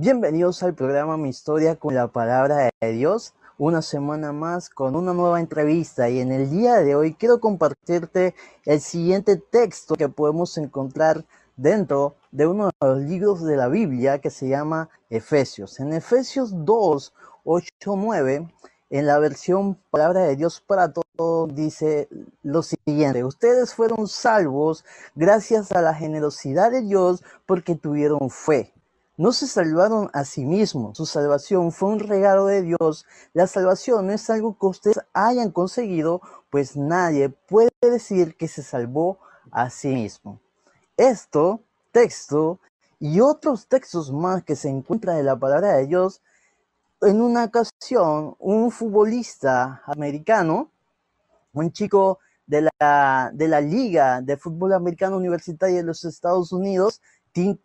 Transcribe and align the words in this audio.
Bienvenidos 0.00 0.62
al 0.62 0.76
programa 0.76 1.16
Mi 1.16 1.30
Historia 1.30 1.74
con 1.74 1.92
la 1.92 2.06
Palabra 2.06 2.70
de 2.80 2.92
Dios. 2.92 3.34
Una 3.58 3.82
semana 3.82 4.32
más 4.32 4.70
con 4.70 4.94
una 4.94 5.12
nueva 5.12 5.40
entrevista 5.40 6.08
y 6.08 6.20
en 6.20 6.30
el 6.30 6.48
día 6.50 6.76
de 6.76 6.94
hoy 6.94 7.14
quiero 7.14 7.40
compartirte 7.40 8.36
el 8.64 8.80
siguiente 8.80 9.36
texto 9.38 9.96
que 9.96 10.08
podemos 10.08 10.56
encontrar 10.56 11.24
dentro 11.56 12.14
de 12.30 12.46
uno 12.46 12.66
de 12.66 12.86
los 12.86 12.98
libros 13.00 13.42
de 13.42 13.56
la 13.56 13.66
Biblia 13.66 14.20
que 14.20 14.30
se 14.30 14.48
llama 14.48 14.88
Efesios. 15.10 15.80
En 15.80 15.92
Efesios 15.92 16.52
2, 16.64 17.12
8, 17.42 17.70
9, 17.96 18.48
en 18.90 19.06
la 19.06 19.18
versión 19.18 19.80
Palabra 19.90 20.20
de 20.20 20.36
Dios 20.36 20.60
para 20.64 20.92
Todos, 20.92 21.52
dice 21.56 22.08
lo 22.44 22.62
siguiente, 22.62 23.24
ustedes 23.24 23.74
fueron 23.74 24.06
salvos 24.06 24.84
gracias 25.16 25.72
a 25.72 25.82
la 25.82 25.92
generosidad 25.92 26.70
de 26.70 26.82
Dios 26.82 27.24
porque 27.46 27.74
tuvieron 27.74 28.30
fe 28.30 28.72
no 29.18 29.32
se 29.32 29.48
salvaron 29.48 30.10
a 30.14 30.24
sí 30.24 30.44
mismos. 30.46 30.96
Su 30.96 31.04
salvación 31.04 31.72
fue 31.72 31.90
un 31.90 31.98
regalo 31.98 32.46
de 32.46 32.62
Dios. 32.62 33.04
La 33.34 33.48
salvación 33.48 34.06
no 34.06 34.12
es 34.12 34.30
algo 34.30 34.56
que 34.56 34.66
ustedes 34.66 35.00
hayan 35.12 35.50
conseguido, 35.50 36.22
pues 36.50 36.76
nadie 36.76 37.28
puede 37.28 37.70
decir 37.82 38.36
que 38.36 38.46
se 38.46 38.62
salvó 38.62 39.18
a 39.50 39.70
sí 39.70 39.88
mismo. 39.88 40.40
Esto, 40.96 41.60
texto 41.90 42.60
y 43.00 43.20
otros 43.20 43.66
textos 43.66 44.12
más 44.12 44.44
que 44.44 44.54
se 44.54 44.68
encuentran 44.68 45.18
en 45.18 45.26
la 45.26 45.36
palabra 45.36 45.74
de 45.76 45.86
Dios, 45.86 46.22
en 47.00 47.20
una 47.20 47.44
ocasión, 47.44 48.36
un 48.38 48.70
futbolista 48.70 49.82
americano, 49.86 50.70
un 51.52 51.72
chico 51.72 52.20
de 52.46 52.68
la, 52.78 53.32
de 53.34 53.48
la 53.48 53.60
Liga 53.60 54.20
de 54.22 54.36
Fútbol 54.36 54.74
Americano 54.74 55.16
Universitaria 55.16 55.78
de 55.78 55.82
los 55.82 56.04
Estados 56.04 56.52
Unidos, 56.52 57.00
Tim 57.32 57.58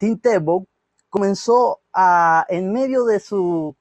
Tim 0.00 0.18
Tebow 0.18 0.66
comenzó 1.10 1.82
a, 1.92 2.46
en 2.48 2.72
medio 2.72 3.04
de 3.04 3.20
su, 3.20 3.76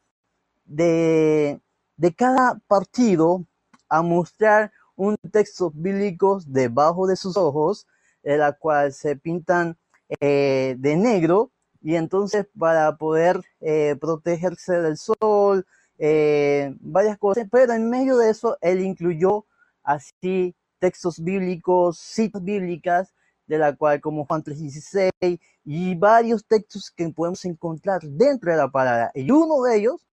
de, 0.66 1.62
de 1.96 2.14
cada 2.14 2.60
partido, 2.68 3.46
a 3.88 4.02
mostrar 4.02 4.74
un 4.98 5.16
texto 5.32 5.72
bíblico 5.74 6.42
debajo 6.46 7.08
de 7.08 7.16
sus 7.16 7.38
ojos, 7.38 7.88
en 8.22 8.40
la 8.40 8.52
cual 8.52 8.92
se 8.92 9.16
pintan 9.16 9.78
eh, 10.20 10.76
de 10.78 10.98
negro, 10.98 11.52
y 11.82 11.96
entonces 11.96 12.48
para 12.60 12.98
poder 12.98 13.40
eh, 13.62 13.96
protegerse 14.02 14.82
del 14.82 14.98
sol, 14.98 15.66
eh, 16.00 16.76
varias 16.82 17.18
cosas, 17.18 17.48
pero 17.50 17.72
en 17.72 17.90
medio 17.90 18.18
de 18.18 18.30
eso 18.30 18.58
él 18.60 18.82
incluyó 18.82 19.46
así 19.84 20.54
textos 20.80 21.24
bíblicos, 21.24 21.98
citas 21.98 22.44
bíblicas, 22.44 23.14
de 23.50 23.58
la 23.58 23.76
cual 23.76 24.00
como 24.00 24.26
Juan 24.26 24.44
3.16 24.44 25.40
y 25.66 25.96
varios 25.96 26.46
textos 26.46 26.92
que 26.92 27.10
podemos 27.10 27.44
encontrar 27.46 28.00
dentro 28.04 28.52
de 28.52 28.58
la 28.58 28.70
palabra. 28.70 29.12
Y 29.16 29.32
uno 29.32 29.64
de 29.64 29.78
ellos 29.78 30.08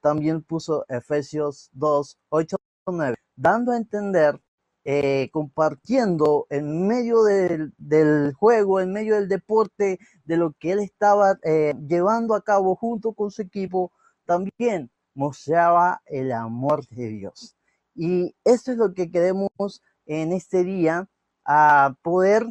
también 0.00 0.40
puso 0.40 0.86
Efesios 0.88 1.68
2, 1.72 2.16
8, 2.28 2.56
9, 2.86 3.16
dando 3.34 3.72
a 3.72 3.76
entender, 3.76 4.40
eh, 4.84 5.28
compartiendo 5.32 6.46
en 6.48 6.86
medio 6.86 7.24
del, 7.24 7.72
juego, 8.34 8.80
en 8.80 8.92
medio 8.92 9.16
del 9.16 9.28
deporte, 9.28 9.98
de 10.24 10.36
lo 10.36 10.52
que 10.52 10.70
él 10.70 10.78
estaba 10.78 11.36
eh, 11.42 11.74
llevando 11.88 12.36
a 12.36 12.42
cabo 12.42 12.76
junto 12.76 13.14
con 13.14 13.32
su 13.32 13.42
equipo, 13.42 13.90
también 14.26 14.92
mostraba 15.12 16.02
el 16.06 16.30
amor 16.30 16.86
de 16.86 17.08
Dios. 17.08 17.56
Y 17.96 18.36
eso 18.44 18.70
es 18.70 18.78
lo 18.78 18.94
que 18.94 19.10
queremos 19.10 19.82
en 20.06 20.32
este 20.32 20.62
día, 20.62 21.08
a 21.44 21.96
poder 22.02 22.46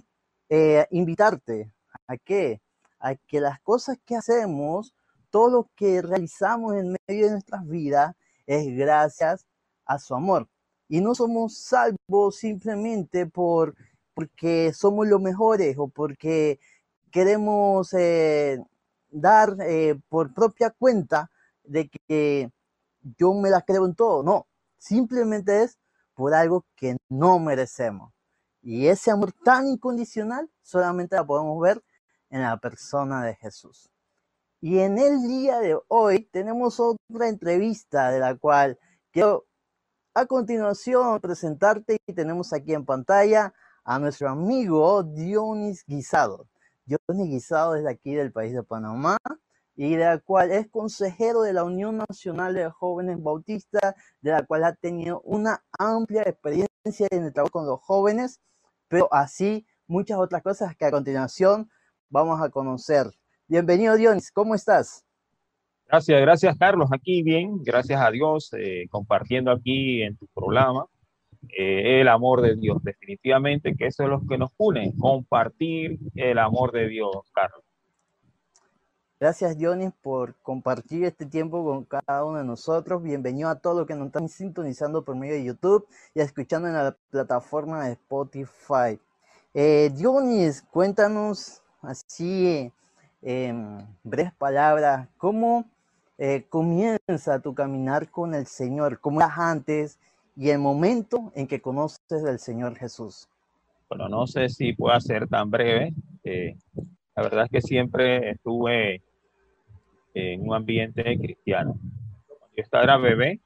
eh, 0.49 0.85
invitarte 0.91 1.71
a 2.07 2.17
que, 2.17 2.61
a 2.99 3.15
que 3.15 3.39
las 3.39 3.59
cosas 3.61 3.97
que 4.05 4.15
hacemos, 4.15 4.93
todo 5.29 5.49
lo 5.49 5.69
que 5.75 6.01
realizamos 6.01 6.75
en 6.75 6.95
medio 7.07 7.25
de 7.25 7.31
nuestras 7.31 7.67
vidas, 7.67 8.15
es 8.45 8.75
gracias 8.75 9.45
a 9.85 9.99
su 9.99 10.15
amor. 10.15 10.47
Y 10.87 11.01
no 11.01 11.15
somos 11.15 11.57
salvos 11.57 12.37
simplemente 12.37 13.25
por, 13.25 13.75
porque 14.13 14.71
somos 14.73 15.07
los 15.07 15.21
mejores 15.21 15.75
o 15.77 15.87
porque 15.87 16.59
queremos 17.11 17.93
eh, 17.93 18.59
dar 19.09 19.55
eh, 19.61 19.99
por 20.09 20.33
propia 20.33 20.69
cuenta 20.71 21.31
de 21.63 21.89
que 21.89 22.51
yo 23.17 23.33
me 23.33 23.49
las 23.49 23.63
creo 23.65 23.85
en 23.85 23.95
todo. 23.95 24.23
No, 24.23 24.47
simplemente 24.77 25.63
es 25.63 25.77
por 26.13 26.33
algo 26.33 26.65
que 26.75 26.97
no 27.09 27.39
merecemos. 27.39 28.14
Y 28.65 28.87
ese 28.87 29.11
amor 29.11 29.31
tan 29.31 29.67
incondicional 29.67 30.49
solamente 30.63 31.15
la 31.15 31.23
podemos 31.23 31.61
ver 31.61 31.83
en 32.31 32.41
la 32.41 32.57
persona 32.57 33.23
de 33.23 33.35
Jesús. 33.35 33.91
Y 34.59 34.79
en 34.79 34.97
el 34.97 35.21
día 35.27 35.59
de 35.59 35.77
hoy 35.87 36.27
tenemos 36.31 36.79
otra 36.79 37.29
entrevista 37.29 38.09
de 38.09 38.19
la 38.19 38.35
cual 38.35 38.79
quiero 39.11 39.45
a 40.15 40.25
continuación 40.25 41.21
presentarte 41.21 41.97
y 42.07 42.13
tenemos 42.13 42.53
aquí 42.53 42.73
en 42.73 42.85
pantalla 42.85 43.53
a 43.83 43.99
nuestro 43.99 44.29
amigo 44.29 45.03
Dionis 45.03 45.85
Guisado. 45.85 46.47
Dionis 46.85 47.29
Guisado 47.29 47.75
es 47.75 47.83
de 47.83 47.91
aquí 47.91 48.15
del 48.15 48.31
país 48.31 48.51
de 48.51 48.63
Panamá 48.63 49.17
y 49.75 49.91
de 49.91 50.05
la 50.05 50.17
cual 50.17 50.51
es 50.51 50.67
consejero 50.71 51.43
de 51.43 51.53
la 51.53 51.65
Unión 51.65 51.97
Nacional 51.97 52.55
de 52.55 52.67
Jóvenes 52.71 53.21
Bautistas, 53.21 53.93
de 54.21 54.31
la 54.31 54.43
cual 54.43 54.63
ha 54.63 54.73
tenido 54.73 55.21
una 55.21 55.63
amplia 55.77 56.23
experiencia 56.23 57.07
en 57.11 57.25
el 57.25 57.31
trabajo 57.31 57.51
con 57.51 57.67
los 57.67 57.79
jóvenes 57.81 58.39
pero 58.87 59.07
así 59.11 59.65
muchas 59.87 60.17
otras 60.17 60.41
cosas 60.41 60.75
que 60.75 60.85
a 60.85 60.91
continuación 60.91 61.69
vamos 62.09 62.41
a 62.41 62.49
conocer. 62.49 63.07
Bienvenido, 63.47 63.95
Dionis, 63.95 64.31
¿cómo 64.31 64.55
estás? 64.55 65.05
Gracias, 65.87 66.19
gracias, 66.21 66.57
Carlos. 66.57 66.89
Aquí 66.91 67.21
bien, 67.21 67.63
gracias 67.63 68.01
a 68.01 68.09
Dios, 68.09 68.51
eh, 68.53 68.87
compartiendo 68.89 69.51
aquí 69.51 70.01
en 70.01 70.17
tu 70.17 70.25
programa 70.33 70.85
eh, 71.55 72.01
el 72.01 72.07
amor 72.07 72.41
de 72.41 72.55
Dios. 72.55 72.83
Definitivamente 72.83 73.75
que 73.75 73.87
eso 73.87 74.03
es 74.03 74.09
lo 74.09 74.25
que 74.27 74.37
nos 74.37 74.51
une, 74.57 74.93
compartir 74.97 75.99
el 76.15 76.39
amor 76.39 76.71
de 76.71 76.87
Dios, 76.87 77.11
Carlos. 77.33 77.63
Gracias, 79.17 79.55
Johnny, 79.57 79.91
por 80.01 80.35
compartir 80.41 81.05
este 81.05 81.25
tiempo 81.25 81.63
con 81.63 81.85
cada 81.85 82.25
uno 82.25 82.39
de 82.39 82.43
nosotros. 82.43 83.01
Bienvenido 83.01 83.47
a 83.47 83.55
todos 83.55 83.77
los 83.77 83.87
que 83.87 83.95
nos 83.95 84.07
están 84.07 84.27
sintonizando 84.27 85.05
por 85.05 85.15
medio 85.15 85.35
de 85.35 85.45
YouTube 85.45 85.87
y 86.13 86.19
escuchando 86.19 86.67
en 86.67 86.73
la 86.73 86.97
plataforma 87.11 87.85
de 87.85 87.93
Spotify. 87.93 88.99
Eh, 89.53 89.89
cuéntanos 90.69 91.61
así 91.81 92.69
en 93.21 93.87
breves 94.03 94.33
palabras, 94.33 95.07
¿cómo 95.17 95.63
eh, 96.17 96.45
comienza 96.49 97.39
tu 97.41 97.55
caminar 97.55 98.11
con 98.11 98.35
el 98.35 98.45
Señor? 98.47 98.99
¿Cómo 98.99 99.21
eras 99.21 99.37
antes 99.37 99.97
y 100.35 100.49
el 100.49 100.59
momento 100.59 101.31
en 101.35 101.47
que 101.47 101.61
conoces 101.61 102.25
al 102.25 102.39
Señor 102.39 102.75
Jesús? 102.75 103.29
Bueno, 103.87 104.09
no 104.09 104.27
sé 104.27 104.49
si 104.49 104.73
pueda 104.73 104.99
ser 104.99 105.25
tan 105.29 105.49
breve. 105.49 105.93
Eh, 106.25 106.57
la 107.15 107.23
verdad 107.23 107.45
es 107.45 107.51
que 107.51 107.61
siempre 107.61 108.31
estuve 108.31 109.04
en 110.15 110.47
un 110.47 110.55
ambiente 110.55 111.03
cristiano. 111.19 111.77
Cuando 112.27 112.47
yo 112.55 112.63
estaba 112.63 112.97
bebé, 112.97 113.41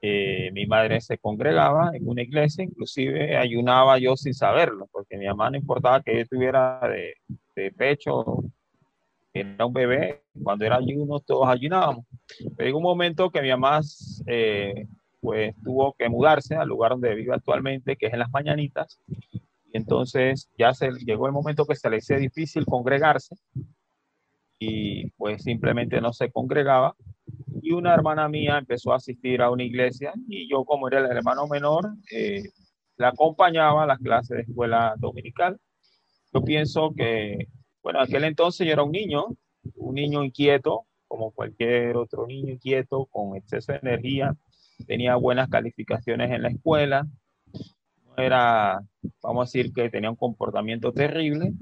eh, 0.00 0.50
mi 0.52 0.66
madre 0.66 1.00
se 1.00 1.18
congregaba 1.18 1.90
en 1.94 2.08
una 2.08 2.22
iglesia, 2.22 2.64
inclusive 2.64 3.36
ayunaba 3.36 3.98
yo 3.98 4.16
sin 4.16 4.34
saberlo, 4.34 4.88
porque 4.90 5.16
mi 5.16 5.26
mamá 5.26 5.50
no 5.50 5.58
importaba 5.58 6.02
que 6.02 6.14
yo 6.14 6.20
estuviera 6.22 6.80
de, 6.88 7.14
de 7.54 7.70
pecho, 7.70 8.42
era 9.34 9.64
un 9.64 9.72
bebé, 9.72 10.22
cuando 10.42 10.64
era 10.64 10.76
ayuno 10.76 11.20
todos 11.20 11.46
ayunábamos. 11.48 12.04
Pero 12.56 12.66
llegó 12.66 12.78
un 12.78 12.84
momento 12.84 13.30
que 13.30 13.42
mi 13.42 13.50
mamá 13.50 13.80
eh, 14.26 14.86
pues 15.20 15.54
tuvo 15.62 15.92
que 15.92 16.08
mudarse 16.08 16.56
al 16.56 16.68
lugar 16.68 16.92
donde 16.92 17.14
vive 17.14 17.34
actualmente, 17.34 17.96
que 17.96 18.06
es 18.06 18.12
en 18.12 18.18
las 18.18 18.30
mañanitas, 18.30 18.98
y 19.72 19.76
entonces 19.76 20.50
ya 20.58 20.74
se 20.74 20.90
llegó 21.04 21.26
el 21.26 21.32
momento 21.32 21.64
que 21.64 21.76
se 21.76 21.88
le 21.88 21.98
hacía 21.98 22.16
difícil 22.16 22.66
congregarse 22.66 23.36
y 24.64 25.10
pues 25.16 25.42
simplemente 25.42 26.00
no 26.00 26.12
se 26.12 26.30
congregaba. 26.30 26.94
Y 27.62 27.72
una 27.72 27.94
hermana 27.94 28.28
mía 28.28 28.58
empezó 28.58 28.92
a 28.92 28.96
asistir 28.96 29.42
a 29.42 29.50
una 29.50 29.64
iglesia 29.64 30.12
y 30.28 30.48
yo 30.48 30.64
como 30.64 30.88
era 30.88 31.00
el 31.00 31.16
hermano 31.16 31.46
menor, 31.46 31.88
eh, 32.10 32.42
la 32.96 33.08
acompañaba 33.08 33.82
a 33.82 33.86
las 33.86 33.98
clases 33.98 34.36
de 34.36 34.42
escuela 34.42 34.94
dominical. 34.98 35.58
Yo 36.32 36.42
pienso 36.42 36.92
que, 36.96 37.48
bueno, 37.82 38.00
aquel 38.00 38.24
entonces 38.24 38.66
yo 38.66 38.72
era 38.72 38.84
un 38.84 38.92
niño, 38.92 39.26
un 39.76 39.94
niño 39.94 40.22
inquieto, 40.22 40.86
como 41.08 41.32
cualquier 41.32 41.96
otro 41.96 42.26
niño 42.26 42.52
inquieto, 42.52 43.06
con 43.06 43.36
exceso 43.36 43.72
de 43.72 43.78
energía, 43.78 44.34
tenía 44.86 45.16
buenas 45.16 45.48
calificaciones 45.48 46.30
en 46.30 46.42
la 46.42 46.48
escuela, 46.48 47.06
era, 48.16 48.80
vamos 49.22 49.42
a 49.42 49.48
decir 49.48 49.72
que 49.72 49.90
tenía 49.90 50.10
un 50.10 50.16
comportamiento 50.16 50.92
terrible, 50.92 51.52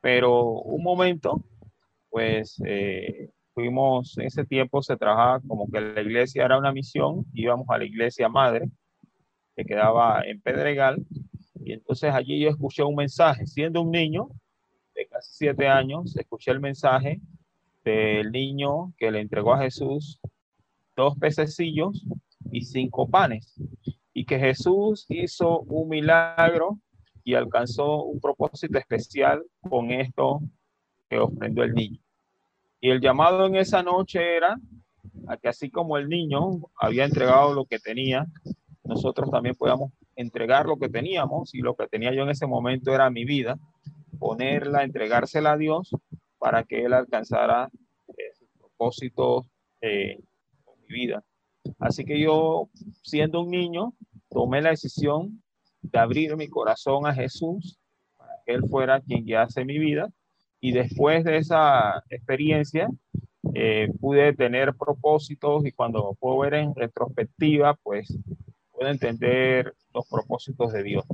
pero 0.00 0.52
un 0.52 0.82
momento, 0.82 1.44
pues 2.10 2.60
eh, 2.66 3.30
fuimos, 3.54 4.18
en 4.18 4.26
ese 4.26 4.44
tiempo 4.44 4.82
se 4.82 4.96
trabajaba 4.96 5.40
como 5.46 5.70
que 5.70 5.80
la 5.80 6.02
iglesia 6.02 6.44
era 6.44 6.58
una 6.58 6.72
misión, 6.72 7.24
íbamos 7.32 7.66
a 7.70 7.78
la 7.78 7.84
iglesia 7.84 8.28
madre, 8.28 8.68
que 9.56 9.64
quedaba 9.64 10.22
en 10.26 10.40
Pedregal, 10.40 11.04
y 11.64 11.72
entonces 11.72 12.12
allí 12.12 12.40
yo 12.40 12.50
escuché 12.50 12.82
un 12.82 12.96
mensaje, 12.96 13.46
siendo 13.46 13.82
un 13.82 13.90
niño 13.90 14.28
de 14.94 15.06
casi 15.06 15.32
siete 15.32 15.68
años, 15.68 16.16
escuché 16.16 16.50
el 16.50 16.60
mensaje 16.60 17.20
del 17.84 18.30
niño 18.30 18.92
que 18.98 19.10
le 19.10 19.20
entregó 19.20 19.54
a 19.54 19.62
Jesús 19.62 20.20
dos 20.96 21.16
pececillos 21.18 22.04
y 22.50 22.62
cinco 22.62 23.08
panes. 23.08 23.54
Y 24.12 24.24
que 24.24 24.38
Jesús 24.38 25.06
hizo 25.08 25.60
un 25.60 25.88
milagro 25.88 26.78
y 27.24 27.34
alcanzó 27.34 28.04
un 28.04 28.20
propósito 28.20 28.78
especial 28.78 29.42
con 29.60 29.90
esto 29.90 30.40
que 31.10 31.18
ofrendó 31.18 31.64
el 31.64 31.74
niño. 31.74 31.98
Y 32.80 32.90
el 32.90 33.00
llamado 33.00 33.44
en 33.46 33.56
esa 33.56 33.82
noche 33.82 34.36
era 34.36 34.56
a 35.26 35.36
que 35.36 35.48
así 35.48 35.70
como 35.70 35.98
el 35.98 36.08
niño 36.08 36.62
había 36.76 37.04
entregado 37.04 37.52
lo 37.52 37.66
que 37.66 37.78
tenía, 37.78 38.26
nosotros 38.84 39.30
también 39.30 39.54
podamos 39.54 39.92
entregar 40.16 40.66
lo 40.66 40.76
que 40.76 40.88
teníamos 40.88 41.54
y 41.54 41.58
lo 41.58 41.74
que 41.74 41.86
tenía 41.88 42.14
yo 42.14 42.22
en 42.22 42.30
ese 42.30 42.46
momento 42.46 42.94
era 42.94 43.10
mi 43.10 43.24
vida, 43.24 43.58
ponerla, 44.18 44.84
entregársela 44.84 45.52
a 45.52 45.56
Dios 45.56 45.90
para 46.38 46.64
que 46.64 46.84
Él 46.84 46.92
alcanzara 46.92 47.70
eh, 48.08 48.32
sus 48.38 48.48
propósitos 48.58 49.46
eh, 49.80 50.18
con 50.64 50.80
mi 50.80 50.88
vida. 50.88 51.22
Así 51.78 52.04
que 52.04 52.18
yo, 52.18 52.68
siendo 53.02 53.40
un 53.40 53.50
niño, 53.50 53.92
tomé 54.30 54.62
la 54.62 54.70
decisión 54.70 55.42
de 55.82 55.98
abrir 55.98 56.36
mi 56.36 56.48
corazón 56.48 57.06
a 57.06 57.14
Jesús 57.14 57.78
para 58.16 58.32
que 58.44 58.52
Él 58.52 58.62
fuera 58.68 59.00
quien 59.00 59.24
guiase 59.24 59.64
mi 59.64 59.78
vida. 59.78 60.10
Y 60.60 60.72
después 60.72 61.24
de 61.24 61.38
esa 61.38 62.04
experiencia, 62.10 62.88
eh, 63.54 63.88
pude 64.00 64.34
tener 64.34 64.74
propósitos 64.74 65.64
y 65.64 65.72
cuando 65.72 66.16
puedo 66.20 66.38
ver 66.38 66.54
en 66.54 66.74
retrospectiva, 66.74 67.74
pues 67.82 68.16
puedo 68.70 68.90
entender 68.90 69.74
los 69.92 70.06
propósitos 70.08 70.72
de 70.72 70.82
Dios. 70.82 71.04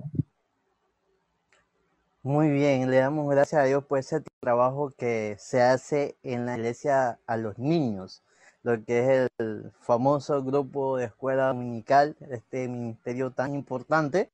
Muy 2.22 2.50
bien, 2.50 2.90
le 2.90 2.96
damos 2.96 3.30
gracias 3.30 3.62
a 3.62 3.64
Dios 3.66 3.84
por 3.84 4.00
ese 4.00 4.20
trabajo 4.40 4.90
que 4.90 5.36
se 5.38 5.62
hace 5.62 6.16
en 6.24 6.44
la 6.44 6.56
iglesia 6.56 7.20
a 7.24 7.36
los 7.36 7.56
niños, 7.56 8.24
lo 8.64 8.84
que 8.84 8.98
es 8.98 9.30
el 9.38 9.72
famoso 9.80 10.42
grupo 10.42 10.96
de 10.96 11.04
escuela 11.04 11.46
dominical, 11.46 12.16
este 12.28 12.66
ministerio 12.66 13.30
tan 13.30 13.54
importante, 13.54 14.32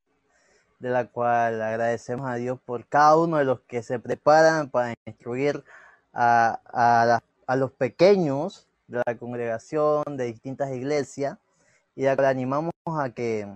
de 0.82 0.90
la 0.90 1.06
cual 1.06 1.62
agradecemos 1.62 2.28
a 2.28 2.34
Dios 2.34 2.58
por 2.66 2.84
cada 2.86 3.16
uno 3.16 3.38
de 3.38 3.44
los 3.44 3.60
que 3.60 3.84
se 3.84 4.00
preparan 4.00 4.68
para 4.68 4.94
instruir 5.06 5.62
a, 6.12 7.20
a, 7.46 7.56
los 7.56 7.70
pequeños 7.70 8.66
de 8.88 9.00
la 9.06 9.16
congregación 9.16 10.02
de 10.16 10.24
distintas 10.24 10.72
iglesias 10.72 11.38
y 11.94 12.02
le 12.02 12.10
animamos 12.10 12.72
a 12.84 13.10
que 13.10 13.46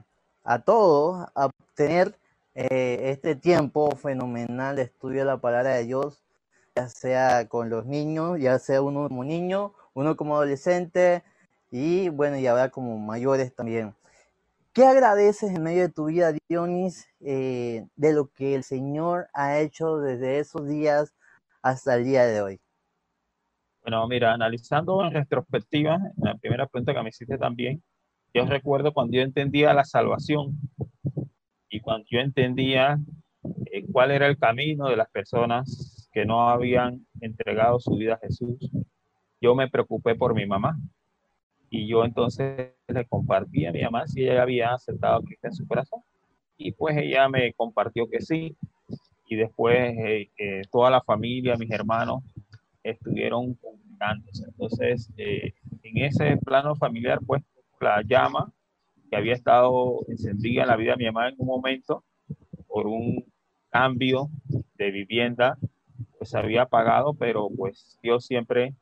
a 0.44 0.60
todos 0.60 1.26
a 1.34 1.46
obtener 1.46 2.16
eh, 2.54 3.10
este 3.10 3.34
tiempo 3.34 3.90
fenomenal 3.96 4.76
de 4.76 4.82
estudio 4.82 5.20
de 5.20 5.24
la 5.24 5.38
palabra 5.38 5.74
de 5.74 5.84
Dios, 5.84 6.22
ya 6.76 6.88
sea 6.88 7.48
con 7.48 7.70
los 7.70 7.86
niños, 7.86 8.38
ya 8.38 8.60
sea 8.60 8.82
uno 8.82 9.08
como 9.08 9.24
niño, 9.24 9.74
uno 9.94 10.16
como 10.16 10.36
adolescente 10.36 11.24
y 11.72 12.08
bueno, 12.08 12.36
y 12.36 12.46
ahora 12.46 12.70
como 12.70 12.96
mayores 12.98 13.52
también. 13.52 13.96
¿Qué 14.76 14.84
agradeces 14.84 15.54
en 15.54 15.62
medio 15.62 15.80
de 15.80 15.88
tu 15.88 16.04
vida, 16.04 16.34
Dionis, 16.50 17.08
eh, 17.20 17.86
de 17.96 18.12
lo 18.12 18.28
que 18.28 18.54
el 18.54 18.62
Señor 18.62 19.26
ha 19.32 19.58
hecho 19.58 19.96
desde 19.96 20.38
esos 20.38 20.68
días 20.68 21.14
hasta 21.62 21.94
el 21.94 22.04
día 22.04 22.26
de 22.26 22.42
hoy? 22.42 22.60
Bueno, 23.80 24.06
mira, 24.06 24.34
analizando 24.34 25.02
en 25.02 25.14
retrospectiva, 25.14 25.98
la 26.18 26.34
primera 26.34 26.66
pregunta 26.66 26.92
que 26.92 27.02
me 27.02 27.08
hiciste 27.08 27.38
también, 27.38 27.82
yo 28.34 28.44
recuerdo 28.44 28.92
cuando 28.92 29.16
yo 29.16 29.22
entendía 29.22 29.72
la 29.72 29.84
salvación, 29.84 30.58
y 31.70 31.80
cuando 31.80 32.04
yo 32.10 32.18
entendía 32.18 32.98
eh, 33.72 33.86
cuál 33.90 34.10
era 34.10 34.26
el 34.26 34.36
camino 34.36 34.90
de 34.90 34.96
las 34.96 35.08
personas 35.08 36.06
que 36.12 36.26
no 36.26 36.50
habían 36.50 37.06
entregado 37.22 37.80
su 37.80 37.96
vida 37.96 38.16
a 38.16 38.18
Jesús, 38.18 38.58
yo 39.40 39.54
me 39.54 39.70
preocupé 39.70 40.16
por 40.16 40.34
mi 40.34 40.44
mamá. 40.44 40.76
Y 41.76 41.86
yo 41.86 42.06
entonces 42.06 42.72
le 42.88 43.04
compartí 43.04 43.66
a 43.66 43.72
mi 43.72 43.82
mamá 43.82 44.06
si 44.06 44.22
ella 44.22 44.40
había 44.40 44.72
aceptado 44.72 45.16
a 45.16 45.22
Cristo 45.22 45.48
en 45.48 45.52
su 45.52 45.66
corazón. 45.66 46.00
Y 46.56 46.72
pues 46.72 46.96
ella 46.96 47.28
me 47.28 47.52
compartió 47.52 48.08
que 48.08 48.22
sí. 48.22 48.56
Y 49.28 49.36
después 49.36 49.76
eh, 49.98 50.30
eh, 50.38 50.62
toda 50.72 50.88
la 50.88 51.02
familia, 51.02 51.54
mis 51.56 51.70
hermanos, 51.70 52.22
estuvieron 52.82 53.52
congregándose. 53.54 54.44
Entonces, 54.46 55.12
en 55.18 55.98
ese 55.98 56.38
plano 56.38 56.74
familiar, 56.76 57.18
pues 57.26 57.42
la 57.78 58.02
llama 58.02 58.50
que 59.10 59.16
había 59.16 59.34
estado 59.34 59.98
encendida 60.08 60.62
en 60.62 60.68
la 60.68 60.76
vida 60.76 60.92
de 60.92 60.96
mi 60.96 61.04
mamá 61.04 61.28
en 61.28 61.34
un 61.36 61.46
momento 61.46 62.04
por 62.68 62.86
un 62.86 63.22
cambio 63.68 64.30
de 64.78 64.90
vivienda, 64.90 65.58
pues 66.16 66.34
había 66.34 66.62
apagado, 66.62 67.12
pero 67.12 67.50
pues 67.54 67.98
Dios 68.02 68.24
siempre 68.24 68.74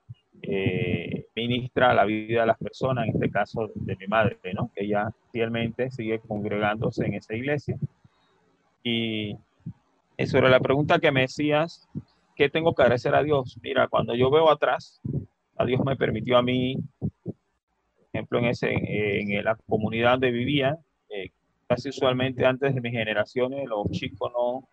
eh, 0.42 1.13
ministra 1.34 1.94
la 1.94 2.04
vida 2.04 2.42
de 2.42 2.46
las 2.46 2.58
personas, 2.58 3.06
en 3.06 3.14
este 3.14 3.30
caso 3.30 3.70
de 3.74 3.96
mi 3.96 4.06
madre, 4.06 4.38
¿no? 4.54 4.70
Que 4.74 4.84
ella 4.84 5.10
fielmente 5.32 5.90
sigue 5.90 6.20
congregándose 6.20 7.06
en 7.06 7.14
esa 7.14 7.34
iglesia. 7.34 7.76
Y 8.82 9.36
eso 10.16 10.38
era 10.38 10.48
la 10.48 10.60
pregunta 10.60 10.98
que 10.98 11.10
me 11.10 11.22
decías, 11.22 11.88
¿qué 12.36 12.48
tengo 12.48 12.74
que 12.74 12.82
agradecer 12.82 13.14
a 13.14 13.22
Dios? 13.22 13.58
Mira, 13.62 13.88
cuando 13.88 14.14
yo 14.14 14.30
veo 14.30 14.50
atrás, 14.50 15.00
a 15.56 15.64
Dios 15.64 15.80
me 15.84 15.96
permitió 15.96 16.36
a 16.36 16.42
mí 16.42 16.76
ejemplo, 18.14 18.38
en, 18.38 18.44
ese, 18.46 18.70
en 18.72 19.44
la 19.44 19.56
comunidad 19.66 20.12
donde 20.12 20.30
vivía, 20.30 20.78
eh, 21.08 21.30
casi 21.66 21.88
usualmente 21.88 22.46
antes 22.46 22.74
de 22.74 22.80
mis 22.80 22.92
generaciones, 22.92 23.68
los 23.68 23.90
chicos 23.90 24.30
no 24.32 24.68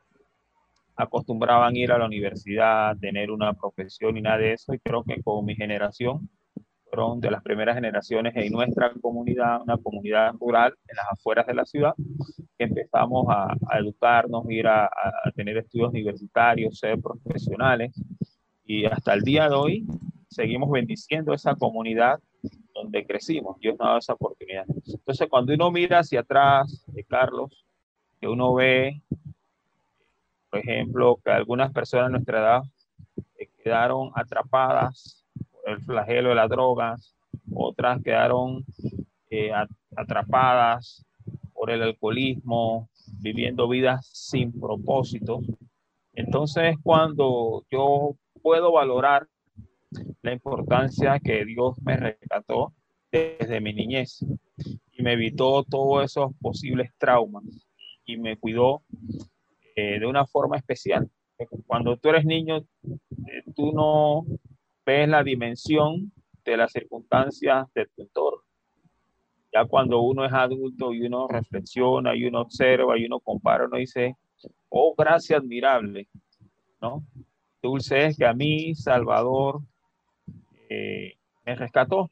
acostumbraban 0.96 1.76
ir 1.76 1.92
a 1.92 1.98
la 1.98 2.06
universidad, 2.06 2.96
tener 2.98 3.32
una 3.32 3.54
profesión 3.54 4.16
y 4.18 4.22
nada 4.22 4.38
de 4.38 4.54
eso, 4.54 4.74
y 4.74 4.80
creo 4.80 5.04
que 5.04 5.22
con 5.24 5.44
mi 5.44 5.56
generación 5.56 6.30
fueron 6.92 7.22
de 7.22 7.32
las 7.32 7.42
primeras 7.42 7.76
generaciones 7.76 8.34
en 8.36 8.52
nuestra 8.52 8.92
comunidad, 9.02 9.62
una 9.62 9.78
comunidad 9.78 10.34
rural 10.40 10.74
en 10.88 10.98
las 10.98 11.06
afueras 11.10 11.48
de 11.48 11.54
la 11.54 11.66
ciudad, 11.66 11.94
que 12.58 12.66
empezamos 12.66 13.28
a, 13.30 13.56
educarnos, 13.80 14.44
ir 14.50 14.68
a, 14.68 14.86
a, 14.86 15.32
tener 15.34 15.58
estudios 15.58 15.90
universitarios, 15.90 16.78
ser 16.78 17.00
profesionales, 17.00 17.94
y 18.66 18.86
hasta 18.86 19.14
el 19.14 19.22
día 19.22 19.48
de 19.48 19.56
hoy 19.56 19.86
seguimos 20.30 20.70
bendiciendo 20.70 21.34
esa 21.34 21.56
comunidad 21.56 22.20
donde 22.74 23.06
crecimos. 23.06 23.58
Dios 23.60 23.76
nos 23.78 23.86
ha 23.86 23.88
dado 23.88 24.00
esa 24.00 24.14
oportunidad. 24.14 24.66
Entonces, 24.68 25.30
cuando 25.30 25.54
uno 25.54 25.72
mira 25.72 26.00
hacia 26.00 26.22
atrás, 26.22 26.84
de 26.88 27.04
Carlos, 27.04 27.66
que 28.20 28.28
uno 28.28 28.54
ve, 28.54 29.02
por 30.50 30.60
ejemplo, 30.60 31.20
que 31.24 31.32
algunas 31.32 31.72
personas 31.72 32.08
de 32.08 32.12
nuestra 32.12 32.40
edad 32.40 32.62
eh, 33.38 33.50
quedaron 33.64 34.12
atrapadas 34.16 35.21
el 35.72 35.82
flagelo 35.82 36.30
de 36.30 36.36
las 36.36 36.50
drogas, 36.50 37.16
otras 37.54 38.02
quedaron 38.04 38.66
eh, 39.30 39.52
atrapadas 39.96 41.06
por 41.54 41.72
el 41.72 41.84
alcoholismo, 41.84 42.90
viviendo 43.20 43.68
vidas 43.68 44.10
sin 44.12 44.52
propósito. 44.52 45.42
Entonces, 46.14 46.76
cuando 46.82 47.64
yo 47.72 48.16
puedo 48.42 48.72
valorar 48.72 49.28
la 50.22 50.34
importancia 50.34 51.20
que 51.20 51.46
Dios 51.46 51.76
me 51.84 51.98
rescató 51.98 52.74
desde 53.12 53.60
mi 53.60 53.74
niñez 53.74 54.26
y 54.92 55.04
me 55.04 55.14
evitó 55.14 55.64
todos 55.64 56.06
esos 56.06 56.32
posibles 56.40 56.92
traumas 56.98 57.44
y 58.06 58.18
me 58.18 58.38
cuidó 58.38 58.84
eh, 59.76 60.00
de 60.00 60.06
una 60.06 60.26
forma 60.26 60.58
especial. 60.58 61.10
Cuando 61.66 61.98
tú 61.98 62.10
eres 62.10 62.26
niño, 62.26 62.58
eh, 62.58 63.44
tú 63.56 63.72
no 63.72 64.26
ves 64.86 65.08
la 65.08 65.24
dimensión 65.24 66.12
de 66.44 66.58
las 66.58 66.72
circunstancias 66.72 67.68
de 67.74 67.86
tu 67.88 68.02
entorno. 68.04 68.42
Ya 69.54 69.66
cuando 69.66 70.02
uno 70.02 70.26
es 70.26 70.34
adulto 70.34 70.94
y 70.94 71.06
uno 71.06 71.28
reflexiona 71.28 72.16
y 72.16 72.26
uno 72.26 72.42
observa 72.42 72.98
y 72.98 73.06
uno 73.06 73.20
compara, 73.20 73.66
uno 73.66 73.78
dice, 73.78 74.16
oh, 74.70 74.96
gracia 74.98 75.38
admirable, 75.38 76.08
¿no? 76.82 77.04
Dulce 77.62 78.06
es 78.08 78.18
que 78.18 78.26
a 78.26 78.34
mí, 78.34 78.74
Salvador, 78.76 79.62
eh, 80.70 81.16
me 81.46 81.56
rescató 81.56 82.10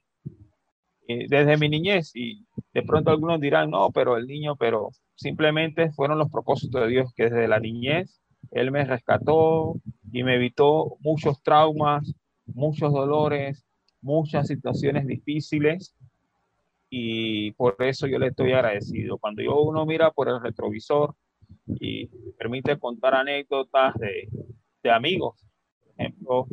eh, 1.08 1.26
desde 1.28 1.58
mi 1.58 1.70
niñez 1.70 2.12
y 2.14 2.46
de 2.74 2.84
pronto 2.84 3.10
algunos 3.10 3.40
dirán, 3.40 3.72
no, 3.72 3.90
pero 3.92 4.18
el 4.18 4.28
niño, 4.28 4.56
pero 4.56 4.90
simplemente 5.16 5.92
fueron 5.92 6.20
los 6.20 6.30
propósitos 6.30 6.82
de 6.82 6.88
Dios 6.88 7.14
que 7.16 7.24
desde 7.24 7.48
la 7.48 7.60
niñez 7.60 8.22
Él 8.52 8.70
me 8.72 8.86
rescató 8.86 9.76
y 10.12 10.24
me 10.24 10.36
evitó 10.36 10.98
muchos 11.00 11.42
traumas, 11.42 12.14
muchos 12.54 12.92
dolores, 12.92 13.66
muchas 14.02 14.48
situaciones 14.48 15.06
difíciles 15.06 15.96
y 16.90 17.52
por 17.52 17.76
eso 17.80 18.08
yo 18.08 18.20
le 18.20 18.28
estoy 18.28 18.54
agradecido. 18.54 19.18
Cuando 19.18 19.42
yo 19.42 19.62
uno 19.62 19.86
mira 19.86 20.12
por 20.12 20.30
el 20.30 20.42
retrovisor 20.42 21.16
y 21.68 22.08
permite 22.38 22.78
contar 22.78 23.16
anécdotas 23.16 23.94
de, 23.96 24.30
de 24.84 24.92
amigos, 24.92 25.46
por 25.82 25.94
ejemplo, 25.98 26.48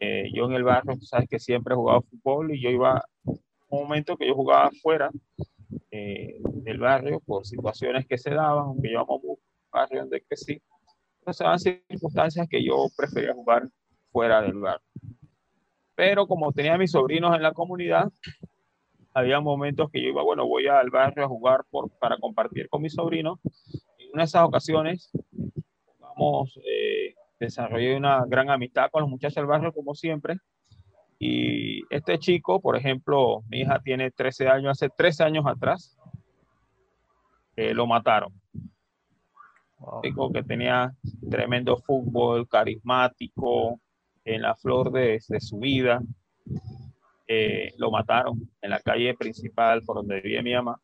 eh, 0.00 0.30
yo 0.32 0.46
en 0.46 0.52
el 0.52 0.62
barrio, 0.62 0.96
sabes 1.00 1.28
que 1.28 1.40
siempre 1.40 1.74
he 1.74 1.76
jugado 1.76 2.02
fútbol 2.02 2.54
y 2.54 2.60
yo 2.60 2.70
iba, 2.70 3.04
un 3.24 3.82
momento 3.82 4.16
que 4.16 4.28
yo 4.28 4.34
jugaba 4.34 4.70
fuera 4.80 5.10
eh, 5.90 6.38
del 6.42 6.78
barrio 6.78 7.20
por 7.20 7.44
situaciones 7.44 8.06
que 8.06 8.16
se 8.16 8.30
daban, 8.30 8.66
aunque 8.66 8.92
yo 8.92 9.00
amo 9.00 9.16
un 9.16 9.36
barrio 9.72 10.00
donde 10.00 10.22
sí. 10.36 10.62
Entonces 11.20 11.40
eran 11.40 11.58
circunstancias 11.58 12.46
que 12.48 12.64
yo 12.64 12.86
prefería 12.96 13.34
jugar 13.34 13.68
fuera 14.12 14.40
del 14.40 14.54
barrio. 14.54 14.87
Pero 15.98 16.28
como 16.28 16.52
tenía 16.52 16.78
mis 16.78 16.92
sobrinos 16.92 17.34
en 17.34 17.42
la 17.42 17.52
comunidad, 17.52 18.08
había 19.12 19.40
momentos 19.40 19.90
que 19.90 20.00
yo 20.00 20.10
iba, 20.10 20.22
bueno, 20.22 20.46
voy 20.46 20.68
al 20.68 20.90
barrio 20.90 21.24
a 21.24 21.28
jugar 21.28 21.64
por, 21.68 21.90
para 21.98 22.16
compartir 22.18 22.68
con 22.68 22.82
mis 22.82 22.94
sobrinos. 22.94 23.40
En 23.98 24.10
una 24.12 24.22
de 24.22 24.26
esas 24.26 24.44
ocasiones, 24.44 25.10
vamos, 25.98 26.56
eh, 26.64 27.16
desarrollé 27.40 27.96
una 27.96 28.24
gran 28.28 28.48
amistad 28.48 28.90
con 28.92 29.00
los 29.00 29.10
muchachos 29.10 29.34
del 29.34 29.46
barrio, 29.46 29.72
como 29.72 29.92
siempre. 29.96 30.36
Y 31.18 31.82
este 31.92 32.16
chico, 32.20 32.60
por 32.60 32.76
ejemplo, 32.76 33.42
mi 33.48 33.62
hija 33.62 33.80
tiene 33.82 34.12
13 34.12 34.46
años, 34.46 34.70
hace 34.70 34.90
13 34.96 35.24
años 35.24 35.46
atrás, 35.48 35.98
eh, 37.56 37.74
lo 37.74 37.88
mataron. 37.88 38.32
Un 39.80 40.02
chico 40.02 40.30
que 40.30 40.44
tenía 40.44 40.92
tremendo 41.28 41.76
fútbol, 41.76 42.46
carismático, 42.46 43.80
en 44.28 44.42
la 44.42 44.54
flor 44.54 44.92
de, 44.92 45.20
su 45.40 45.58
vida. 45.58 46.02
Eh, 47.26 47.72
lo 47.78 47.90
mataron 47.90 48.50
en 48.60 48.70
la 48.70 48.80
calle 48.80 49.14
principal 49.14 49.82
por 49.82 49.96
donde 49.96 50.20
vivía 50.20 50.42
mi 50.42 50.54
mamá. 50.54 50.80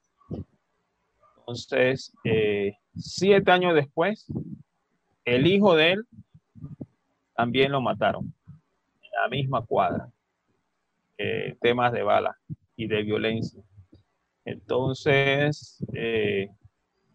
Entonces, 1.39 2.13
eh, 2.25 2.75
siete 2.97 3.51
años 3.51 3.75
después, 3.75 4.27
el 5.25 5.47
hijo 5.47 5.77
de 5.77 5.93
él 5.93 6.07
también 7.35 7.73
lo 7.73 7.81
mataron 7.81 8.33
en 9.03 9.11
la 9.23 9.29
misma 9.29 9.65
cuadra. 9.65 10.09
Eh, 11.19 11.57
temas 11.61 11.93
de 11.93 12.03
bala 12.03 12.37
y 12.77 12.87
de 12.87 13.03
violencia. 13.03 13.63
Entonces, 14.45 15.83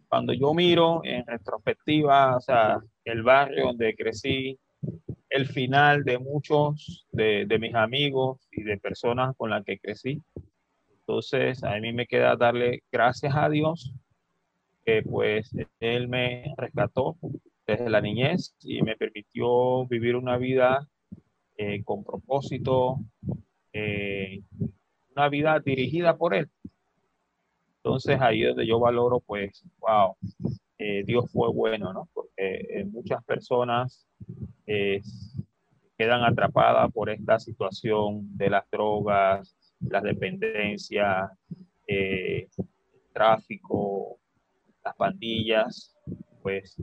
cuando 0.08 0.34
yo 0.34 0.54
miro 0.54 1.02
en 1.04 1.26
retrospectiva, 1.26 2.38
o 2.38 2.42
sea, 2.42 2.80
el 3.04 3.24
barrio 3.24 3.66
donde 3.66 3.96
crecí, 3.96 4.60
el 5.30 5.48
final 5.48 6.04
de 6.04 6.18
muchos 6.18 7.08
de, 7.12 7.58
mis 7.60 7.76
amigos 7.76 8.48
y 8.52 8.64
de 8.64 8.78
personas 8.78 9.36
con 9.38 9.52
las 9.52 9.64
que 9.64 9.80
crecí. 9.80 10.22
Entonces, 11.02 11.64
a 11.64 11.80
mí 11.80 11.94
me 11.94 12.08
queda 12.08 12.36
darle 12.36 12.84
gracias 12.92 13.36
a 13.36 13.50
Dios 13.50 13.94
que 14.86 15.04
pues 15.04 15.52
Él 15.80 16.08
me 16.08 16.54
rescató 16.58 17.18
desde 17.66 17.90
la 17.90 18.02
niñez 18.02 18.56
y 18.62 18.82
me 18.82 18.96
permitió 18.96 19.86
vivir 19.88 20.16
una 20.16 20.38
vida 20.38 20.88
eh, 21.58 21.84
con 21.84 22.04
propósito, 22.04 22.98
eh, 23.74 24.42
una 25.16 25.30
vida 25.30 25.60
dirigida 25.60 26.18
por 26.18 26.34
Él. 26.34 26.50
Entonces 27.78 28.20
ahí 28.20 28.42
donde 28.42 28.66
yo 28.66 28.80
valoro 28.80 29.20
pues, 29.20 29.64
wow, 29.80 30.16
eh, 30.78 31.04
Dios 31.06 31.32
fue 31.32 31.50
bueno, 31.52 31.94
¿no? 31.94 32.10
Porque 32.14 32.86
muchas 32.92 33.24
personas 33.26 34.08
quedan 35.98 36.24
atrapadas 36.24 36.92
por 36.94 37.10
esta 37.10 37.40
situación 37.40 38.38
de 38.38 38.50
las 38.50 38.64
drogas, 38.72 39.56
las 39.82 40.02
dependencias, 40.02 41.30
eh, 41.86 42.48
tráfico, 43.12 44.18
las 44.84 44.96
pandillas, 44.96 45.94
pues 46.42 46.82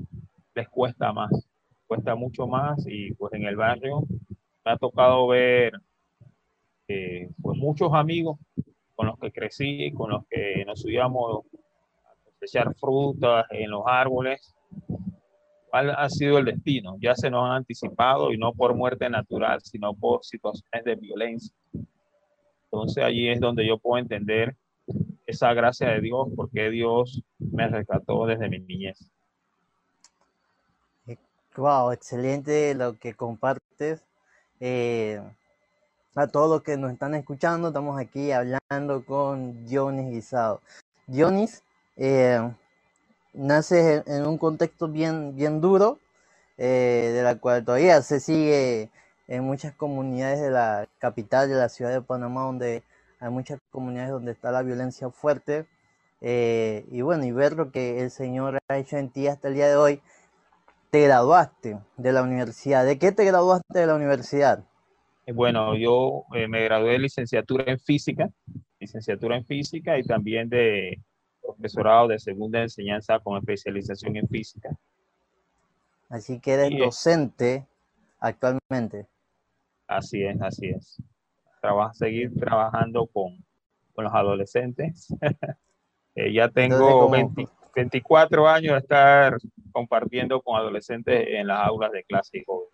les 0.55 0.69
cuesta 0.69 1.13
más, 1.13 1.49
cuesta 1.87 2.15
mucho 2.15 2.47
más 2.47 2.85
y 2.87 3.15
pues 3.15 3.33
en 3.33 3.45
el 3.45 3.57
barrio 3.57 4.03
me 4.65 4.73
ha 4.73 4.77
tocado 4.77 5.29
ver 5.29 5.73
eh, 6.89 7.31
pues 7.41 7.57
muchos 7.59 7.93
amigos 7.95 8.39
con 8.95 9.07
los 9.07 9.19
que 9.19 9.33
crecí, 9.33 9.93
con 9.93 10.11
los 10.11 10.27
que 10.29 10.63
nos 10.67 10.83
subíamos 10.83 11.47
a 12.05 12.31
cosechar 12.39 12.75
frutas 12.75 13.47
en 13.51 13.71
los 13.71 13.83
árboles 13.87 14.55
ha 15.77 16.09
sido 16.09 16.39
el 16.39 16.45
destino. 16.45 16.97
Ya 17.01 17.15
se 17.15 17.31
nos 17.31 17.45
han 17.45 17.57
anticipado 17.57 18.33
y 18.33 18.39
no 18.39 18.53
por 18.53 18.75
muerte 18.75 19.09
natural, 19.09 19.61
sino 19.63 19.95
por 19.95 20.25
situaciones 20.25 20.85
de 20.85 20.97
violencia. 20.97 21.55
Entonces 22.65 23.05
allí 23.05 23.29
es 23.29 23.41
donde 23.41 23.67
yo 23.67 23.79
puedo 23.79 23.99
entender 23.99 24.57
esa 25.27 25.53
gracia 25.55 25.89
de 25.89 26.01
Dios, 26.01 26.29
porque 26.37 26.71
Dios 26.71 27.23
me 27.39 27.69
rescató 27.69 28.27
desde 28.27 28.49
mi 28.49 28.61
niñez. 28.61 29.11
Wow, 31.57 31.93
excelente 31.93 32.75
lo 32.75 32.99
que 32.99 33.15
compartes. 33.15 34.05
Eh, 34.61 35.21
a 36.15 36.27
todos 36.27 36.51
los 36.51 36.63
que 36.63 36.77
nos 36.77 36.93
están 36.93 37.15
escuchando, 37.15 37.69
estamos 37.69 37.99
aquí 37.99 38.31
hablando 38.31 39.05
con 39.05 39.67
Dionis 39.67 40.11
Guisado. 40.11 40.61
Dionis, 41.07 41.63
eh, 41.97 42.41
nace 43.37 44.03
en 44.07 44.27
un 44.27 44.39
contexto 44.39 44.89
bien, 44.89 45.37
bien 45.37 45.61
duro, 45.61 46.01
eh, 46.59 47.13
de 47.15 47.23
la 47.23 47.37
cual 47.37 47.65
todavía 47.65 48.01
se 48.03 48.19
sigue 48.19 48.91
en 49.29 49.45
muchas 49.45 49.75
comunidades 49.75 50.41
de 50.41 50.51
la 50.51 50.89
capital 50.99 51.49
de 51.49 51.57
la 51.57 51.69
ciudad 51.69 51.93
de 51.93 52.01
Panamá, 52.01 52.43
donde 52.43 52.83
hay 53.21 53.31
muchas 53.31 53.61
comunidades 53.71 54.11
donde 54.11 54.33
está 54.33 54.51
la 54.51 54.63
violencia 54.63 55.11
fuerte. 55.11 55.67
Eh, 56.23 56.87
y 56.91 57.03
bueno, 57.03 57.25
y 57.25 57.33
ver 57.33 57.53
lo 57.53 57.71
que 57.71 58.01
el 58.01 58.11
Señor 58.11 58.59
ha 58.69 58.79
hecho 58.79 58.97
en 58.97 59.11
ti 59.11 59.27
hasta 59.27 59.49
el 59.49 59.55
día 59.55 59.69
de 59.69 59.77
hoy. 59.77 60.01
Te 60.91 61.03
graduaste 61.03 61.79
de 61.97 62.13
la 62.13 62.23
universidad. 62.23 62.87
¿De 62.87 62.99
qué 62.99 63.13
te 63.13 63.25
graduaste 63.25 63.79
de 63.79 63.87
la 63.87 63.97
universidad? 63.97 64.65
Eh, 65.27 65.33
bueno, 65.33 65.77
yo 65.77 66.25
me 66.49 66.65
gradué 66.65 66.93
de 66.93 67.01
licenciatura 67.01 67.65
en 67.67 67.79
física, 67.79 68.31
licenciatura 68.81 69.37
en 69.37 69.45
física 69.45 69.99
y 69.99 70.05
también 70.05 70.49
de 70.49 71.01
profesorado 71.47 72.09
de 72.09 72.19
segunda 72.19 72.63
enseñanza 72.63 73.19
con 73.19 73.39
especialización 73.39 74.17
en 74.17 74.29
física. 74.29 74.71
Así 76.09 76.41
que 76.41 76.53
eres 76.53 76.79
docente 76.79 77.67
actualmente. 78.21 79.07
Así 79.87 80.23
es, 80.23 80.41
así 80.41 80.69
es. 80.69 81.03
Trabaja, 81.61 81.95
seguir 81.95 82.33
trabajando 82.39 83.07
con, 83.07 83.45
con 83.95 84.05
los 84.05 84.15
adolescentes. 84.15 85.09
Eh, 86.19 86.33
ya 86.33 86.49
tengo 86.49 87.11
24 87.75 88.49
años 88.49 88.73
de 88.73 88.79
estar 88.79 89.37
compartiendo 89.71 90.41
con 90.41 90.57
adolescentes 90.57 91.27
en 91.29 91.47
las 91.47 91.67
aulas 91.67 91.93
de 91.93 92.05
clase 92.05 92.39
y 92.39 92.45
joven. 92.47 92.71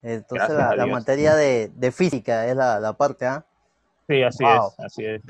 Entonces 0.00 0.50
la, 0.50 0.86
materia 0.86 1.34
de, 1.34 1.72
de, 1.74 1.90
física 1.90 2.46
es 2.46 2.54
la, 2.54 2.78
la 2.78 2.92
parte, 2.92 3.26
¿ah? 3.26 3.44
Sí, 4.08 4.22
así 4.22 4.44
es, 4.44 4.78
así 4.78 5.04
es. 5.04 5.22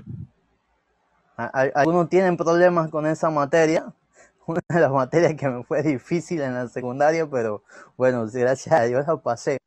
Algunos 1.37 2.09
tienen 2.09 2.37
problemas 2.37 2.90
con 2.90 3.07
esa 3.07 3.28
materia, 3.28 3.93
una 4.47 4.62
de 4.69 4.81
las 4.81 4.90
materias 4.90 5.35
que 5.35 5.49
me 5.49 5.64
fue 5.64 5.83
difícil 5.83 6.40
en 6.40 6.55
la 6.55 6.69
secundaria, 6.69 7.26
pero 7.26 7.62
bueno, 7.97 8.26
gracias 8.33 8.75
a 8.75 8.85
Dios 8.85 9.07
la 9.07 9.16
pasé. 9.16 9.59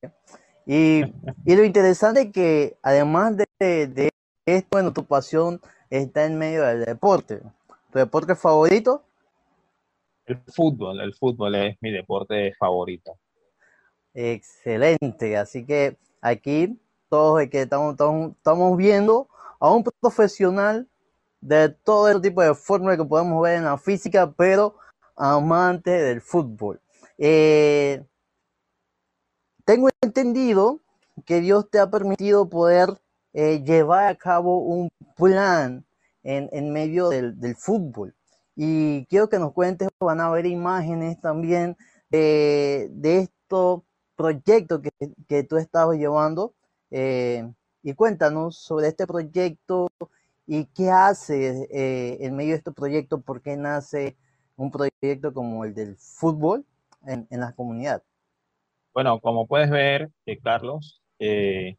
Y, 0.66 1.04
y 1.46 1.56
lo 1.56 1.64
interesante 1.64 2.22
es 2.22 2.32
que 2.32 2.78
además 2.82 3.38
de, 3.38 3.48
de, 3.60 4.10
esto, 4.46 4.68
bueno, 4.72 4.94
tu 4.94 5.06
pasión 5.06 5.62
está 5.90 6.26
en 6.26 6.38
medio 6.38 6.64
del 6.64 6.86
deporte. 6.86 7.42
¿Tu 7.92 8.00
deporte 8.00 8.36
favorito? 8.36 9.04
El 10.26 10.38
fútbol, 10.48 11.02
el 11.02 11.14
fútbol 11.14 11.56
es 11.56 11.78
mi 11.82 11.92
deporte 11.92 12.54
favorito. 12.60 13.18
Excelente, 14.14 15.38
así 15.38 15.66
que 15.66 15.98
aquí 16.22 16.80
todos 17.10 17.48
que 17.50 17.64
estamos, 17.64 17.92
estamos, 17.94 18.32
estamos 18.32 18.78
viendo 18.78 19.28
a 19.60 19.72
un 19.72 19.84
profesional 19.84 20.88
de 21.42 21.70
todo 21.70 22.10
el 22.10 22.22
tipo 22.22 22.42
de 22.42 22.54
fórmula 22.54 22.98
que 22.98 23.06
podemos 23.06 23.42
ver 23.42 23.58
en 23.58 23.66
la 23.66 23.78
física, 23.78 24.32
pero 24.32 24.76
amante 25.16 25.92
del 25.92 26.22
fútbol. 26.22 26.82
Eh, 27.18 28.04
tengo 29.66 29.90
entendido 30.02 30.80
que 31.26 31.42
Dios 31.42 31.70
te 31.70 31.80
ha 31.80 31.90
permitido 31.90 32.50
poder 32.50 32.90
eh, 33.34 33.62
llevar 33.64 34.08
a 34.08 34.16
cabo 34.16 34.60
un 34.60 34.90
plan 35.16 35.86
en, 36.24 36.74
medio 36.74 37.10
del, 37.10 37.56
fútbol. 37.56 38.16
Y 38.56 39.06
quiero 39.06 39.30
que 39.30 39.40
nos 39.40 39.54
cuentes, 39.54 39.90
van 40.00 40.20
a 40.22 40.30
ver 40.30 40.46
imágenes 40.46 41.20
también 41.22 41.78
de, 42.10 42.90
estos 43.04 43.82
proyectos 44.16 44.82
que, 44.82 44.92
que, 45.28 45.44
tú 45.44 45.58
estabas 45.58 45.98
llevando. 45.98 46.54
Eh, 46.92 47.50
y 47.84 47.94
cuéntanos 47.94 48.58
sobre 48.58 48.88
este 48.88 49.08
proyecto, 49.08 49.90
¿Y 50.52 50.66
qué 50.66 50.90
hace 50.90 51.68
eh, 51.72 52.18
en 52.22 52.36
medio 52.36 52.54
de 52.54 52.58
este 52.58 52.72
proyecto? 52.72 53.22
¿Por 53.22 53.40
qué 53.40 53.56
nace 53.56 54.18
un 54.56 54.72
proyecto 54.72 55.32
como 55.32 55.64
el 55.64 55.76
del 55.76 55.96
fútbol 55.96 56.66
en, 57.06 57.28
la 57.30 57.54
comunidad? 57.54 58.02
Bueno, 58.92 59.20
como 59.20 59.46
puedes 59.46 59.70
ver, 59.70 60.10
eh, 60.26 60.40
Carlos, 60.40 61.04
eh, 61.20 61.78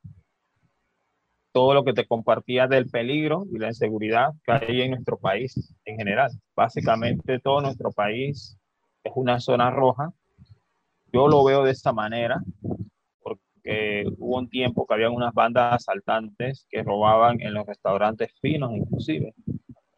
todo 1.50 1.74
lo 1.74 1.82
que 1.82 1.94
te 1.94 2.06
compartía 2.06 2.68
del 2.68 2.88
peligro 2.88 3.44
y 3.50 3.58
la 3.58 3.66
inseguridad 3.66 4.28
que 4.44 4.52
hay 4.52 4.82
en 4.82 4.92
nuestro 4.92 5.18
país 5.18 5.74
en 5.84 5.96
general. 5.96 6.30
Básicamente 6.54 7.40
todo 7.40 7.62
nuestro 7.62 7.90
país 7.90 8.56
es 9.02 9.12
una 9.16 9.40
zona 9.40 9.72
roja. 9.72 10.12
Yo 11.12 11.26
lo 11.26 11.42
veo 11.42 11.64
de 11.64 11.72
esta 11.72 11.92
manera 11.92 12.40
que 13.62 14.04
hubo 14.18 14.38
un 14.38 14.48
tiempo 14.48 14.86
que 14.86 14.94
había 14.94 15.10
unas 15.10 15.32
bandas 15.34 15.74
asaltantes 15.74 16.66
que 16.70 16.82
robaban 16.82 17.40
en 17.40 17.54
los 17.54 17.66
restaurantes 17.66 18.32
finos 18.40 18.72
inclusive. 18.74 19.34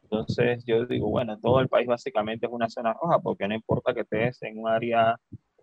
Entonces 0.03 0.65
yo 0.67 0.85
digo, 0.87 1.09
bueno, 1.09 1.39
todo 1.41 1.61
el 1.61 1.69
país 1.69 1.87
básicamente 1.87 2.47
es 2.47 2.53
una 2.53 2.69
zona 2.69 2.93
roja 2.93 3.19
porque 3.21 3.49
no 3.49 3.55
importa 3.55 3.95
que 3.95 4.01
estés 4.01 4.43
en 4.43 4.59
un 4.59 4.69
área 4.69 5.17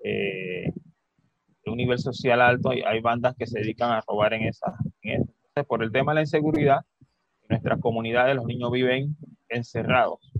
eh, 0.04 0.72
de 1.64 1.72
un 1.72 1.78
nivel 1.78 2.00
social 2.00 2.42
alto, 2.42 2.72
hay, 2.72 2.82
hay 2.82 3.00
bandas 3.02 3.36
que 3.38 3.46
se 3.46 3.60
dedican 3.60 3.92
a 3.92 4.02
robar 4.08 4.34
en, 4.34 4.44
esa, 4.44 4.76
Entonces, 5.02 5.66
por 5.68 5.84
el 5.84 5.92
tema 5.92 6.12
de 6.12 6.16
la 6.16 6.22
inseguridad, 6.22 6.80
en 7.44 7.48
nuestras 7.50 7.80
comunidades 7.80 8.36
los 8.36 8.46
niños 8.46 8.72
viven 8.72 9.16
encerrados. 9.50 10.32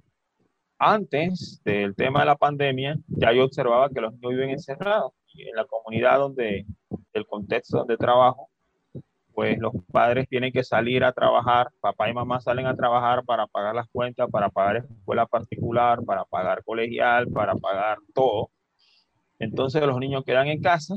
Antes 0.78 1.62
del 1.66 1.94
tema 1.96 2.22
de 2.22 2.28
la 2.28 2.36
pandemia, 2.38 2.98
ya 3.08 3.34
yo 3.34 3.44
observaba 3.44 3.90
que 3.90 4.00
los 4.00 4.14
niños 4.14 4.32
viven 4.32 4.50
encerrados. 4.52 5.12
Y 5.34 5.48
en 5.48 5.56
la 5.56 5.66
comunidad 5.66 6.20
donde, 6.20 6.66
el 7.20 7.28
contexto 7.28 7.80
donde 7.80 7.98
trabajo, 7.98 8.50
pues 9.34 9.58
los 9.58 9.74
padres 9.92 10.28
tienen 10.28 10.52
que 10.52 10.64
salir 10.64 11.04
a 11.04 11.14
trabajar, 11.14 11.70
papá 11.80 12.10
y 12.10 12.14
mamá 12.14 12.42
salen 12.42 12.66
a 12.66 12.76
trabajar 12.76 13.24
para 13.24 13.48
pagar 13.48 13.74
las 13.74 13.88
cuentas, 13.88 14.30
para 14.30 14.50
pagar 14.50 14.78
escuela 14.78 15.26
particular, 15.26 16.04
para 16.04 16.26
pagar 16.26 16.64
colegial, 16.64 17.28
para 17.28 17.56
pagar 17.56 18.00
todo. 18.14 18.50
Entonces 19.40 19.82
los 19.84 19.98
niños 19.98 20.26
quedan 20.26 20.48
en 20.48 20.62
casa. 20.62 20.96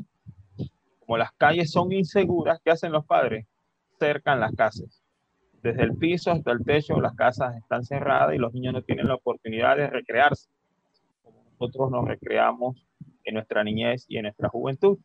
Como 0.99 1.19
las 1.19 1.31
calles 1.33 1.71
son 1.71 1.93
inseguras, 1.93 2.61
¿qué 2.65 2.73
hacen 2.73 2.91
los 2.91 3.07
padres? 3.07 3.47
Cercan 3.99 4.41
las 4.41 4.53
casas. 4.57 5.03
Desde 5.63 5.85
el 5.85 5.97
piso 5.97 6.33
hasta 6.33 6.51
el 6.51 6.65
techo, 6.65 7.01
las 7.01 7.15
casas 7.15 7.57
están 7.57 7.85
cerradas 7.85 8.35
y 8.35 8.39
los 8.39 8.53
niños 8.53 8.73
no 8.73 8.83
tienen 8.83 9.07
la 9.07 9.15
oportunidad 9.15 9.77
de 9.77 9.87
recrearse. 9.87 10.51
Nosotros 11.61 11.93
nos 11.93 12.09
recreamos 12.09 12.85
en 13.23 13.35
nuestra 13.35 13.63
niñez 13.63 14.05
y 14.09 14.17
en 14.17 14.25
nuestra 14.25 14.49
juventud. 14.49 14.99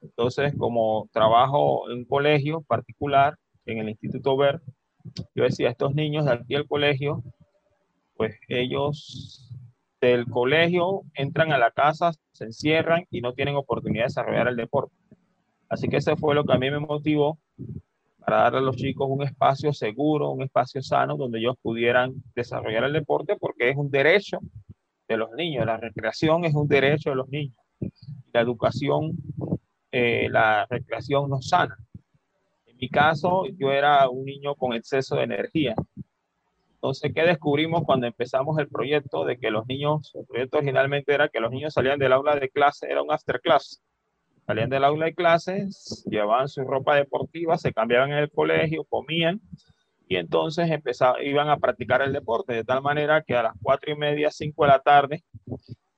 Entonces, 0.00 0.54
como 0.56 1.08
trabajo 1.12 1.90
en 1.90 1.98
un 1.98 2.04
colegio 2.04 2.62
particular, 2.62 3.36
en 3.66 3.78
el 3.78 3.88
Instituto 3.90 4.36
Ver, 4.36 4.60
yo 5.34 5.44
decía, 5.44 5.70
estos 5.70 5.94
niños 5.94 6.24
de 6.24 6.32
aquí 6.32 6.54
al 6.54 6.66
colegio, 6.66 7.22
pues 8.16 8.36
ellos 8.48 9.50
del 10.00 10.26
colegio 10.26 11.02
entran 11.14 11.52
a 11.52 11.58
la 11.58 11.70
casa, 11.70 12.12
se 12.32 12.44
encierran 12.44 13.04
y 13.10 13.20
no 13.20 13.34
tienen 13.34 13.56
oportunidad 13.56 14.04
de 14.04 14.08
desarrollar 14.08 14.48
el 14.48 14.56
deporte. 14.56 14.94
Así 15.68 15.88
que 15.88 15.98
ese 15.98 16.16
fue 16.16 16.34
lo 16.34 16.44
que 16.44 16.52
a 16.52 16.58
mí 16.58 16.70
me 16.70 16.80
motivó 16.80 17.38
para 18.18 18.42
darle 18.42 18.58
a 18.58 18.62
los 18.62 18.76
chicos 18.76 19.08
un 19.10 19.22
espacio 19.22 19.72
seguro, 19.72 20.30
un 20.30 20.42
espacio 20.42 20.82
sano 20.82 21.16
donde 21.16 21.38
ellos 21.38 21.56
pudieran 21.62 22.14
desarrollar 22.34 22.84
el 22.84 22.92
deporte 22.92 23.36
porque 23.38 23.70
es 23.70 23.76
un 23.76 23.90
derecho 23.90 24.38
de 25.08 25.16
los 25.16 25.30
niños, 25.32 25.66
la 25.66 25.76
recreación 25.76 26.44
es 26.44 26.54
un 26.54 26.68
derecho 26.68 27.10
de 27.10 27.16
los 27.16 27.28
niños. 27.28 27.56
La 28.32 28.40
educación, 28.40 29.12
eh, 29.92 30.28
la 30.30 30.66
recreación 30.68 31.28
nos 31.28 31.48
sana. 31.48 31.76
En 32.66 32.76
mi 32.76 32.88
caso, 32.88 33.44
yo 33.58 33.72
era 33.72 34.08
un 34.08 34.24
niño 34.24 34.54
con 34.54 34.72
exceso 34.72 35.16
de 35.16 35.24
energía. 35.24 35.74
Entonces, 36.74 37.12
¿qué 37.14 37.22
descubrimos 37.22 37.82
cuando 37.84 38.06
empezamos 38.06 38.58
el 38.58 38.68
proyecto? 38.68 39.24
De 39.24 39.38
que 39.38 39.50
los 39.50 39.66
niños, 39.66 40.12
el 40.14 40.24
proyecto 40.26 40.58
originalmente 40.58 41.12
era 41.12 41.28
que 41.28 41.40
los 41.40 41.50
niños 41.50 41.74
salían 41.74 41.98
del 41.98 42.12
aula 42.12 42.36
de 42.36 42.48
clase, 42.48 42.86
era 42.90 43.02
un 43.02 43.12
after 43.12 43.40
class. 43.40 43.82
Salían 44.46 44.70
del 44.70 44.84
aula 44.84 45.06
de 45.06 45.14
clases, 45.14 46.04
llevaban 46.10 46.48
su 46.48 46.62
ropa 46.64 46.96
deportiva, 46.96 47.58
se 47.58 47.72
cambiaban 47.72 48.12
en 48.12 48.18
el 48.18 48.30
colegio, 48.30 48.84
comían 48.84 49.40
y 50.08 50.16
entonces 50.16 50.68
empezaban, 50.70 51.22
iban 51.22 51.48
a 51.50 51.58
practicar 51.58 52.02
el 52.02 52.12
deporte, 52.12 52.52
de 52.52 52.64
tal 52.64 52.82
manera 52.82 53.22
que 53.22 53.36
a 53.36 53.44
las 53.44 53.52
cuatro 53.62 53.92
y 53.92 53.96
media, 53.96 54.30
cinco 54.32 54.64
de 54.64 54.70
la 54.70 54.80
tarde, 54.80 55.22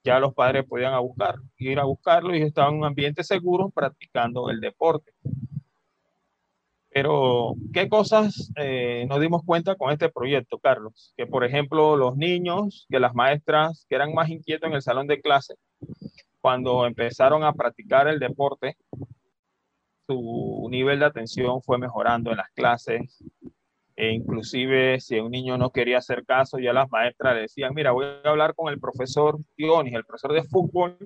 ya 0.04 0.18
los 0.18 0.34
padres 0.34 0.64
podían 0.66 0.94
a 0.94 0.98
buscar, 0.98 1.36
ir 1.58 1.78
a 1.78 1.84
buscarlo 1.84 2.34
y 2.34 2.42
estaban 2.42 2.74
en 2.74 2.80
un 2.80 2.86
ambiente 2.86 3.22
seguro 3.24 3.70
practicando 3.70 4.50
el 4.50 4.60
deporte. 4.60 5.12
Pero, 6.94 7.54
¿qué 7.72 7.88
cosas 7.88 8.52
eh, 8.56 9.06
nos 9.08 9.18
dimos 9.20 9.42
cuenta 9.46 9.76
con 9.76 9.90
este 9.90 10.10
proyecto, 10.10 10.58
Carlos? 10.58 11.14
Que, 11.16 11.26
por 11.26 11.42
ejemplo, 11.42 11.96
los 11.96 12.16
niños, 12.16 12.86
que 12.90 13.00
las 13.00 13.14
maestras 13.14 13.86
que 13.88 13.94
eran 13.94 14.12
más 14.12 14.28
inquietos 14.28 14.68
en 14.68 14.74
el 14.74 14.82
salón 14.82 15.06
de 15.06 15.20
clase, 15.22 15.54
cuando 16.42 16.84
empezaron 16.84 17.44
a 17.44 17.54
practicar 17.54 18.08
el 18.08 18.18
deporte, 18.18 18.76
su 20.06 20.68
nivel 20.70 20.98
de 20.98 21.06
atención 21.06 21.62
fue 21.62 21.78
mejorando 21.78 22.30
en 22.30 22.36
las 22.38 22.50
clases, 22.50 23.22
e 24.02 24.10
inclusive 24.10 24.98
si 24.98 25.20
un 25.20 25.30
niño 25.30 25.56
no 25.56 25.70
quería 25.70 25.98
hacer 25.98 26.24
caso, 26.24 26.58
ya 26.58 26.72
las 26.72 26.90
maestras 26.90 27.36
le 27.36 27.42
decían, 27.42 27.72
mira, 27.72 27.92
voy 27.92 28.06
a 28.24 28.28
hablar 28.28 28.52
con 28.52 28.72
el 28.72 28.80
profesor 28.80 29.38
Dionis, 29.56 29.94
el 29.94 30.04
profesor 30.04 30.32
de 30.32 30.42
fútbol, 30.42 30.98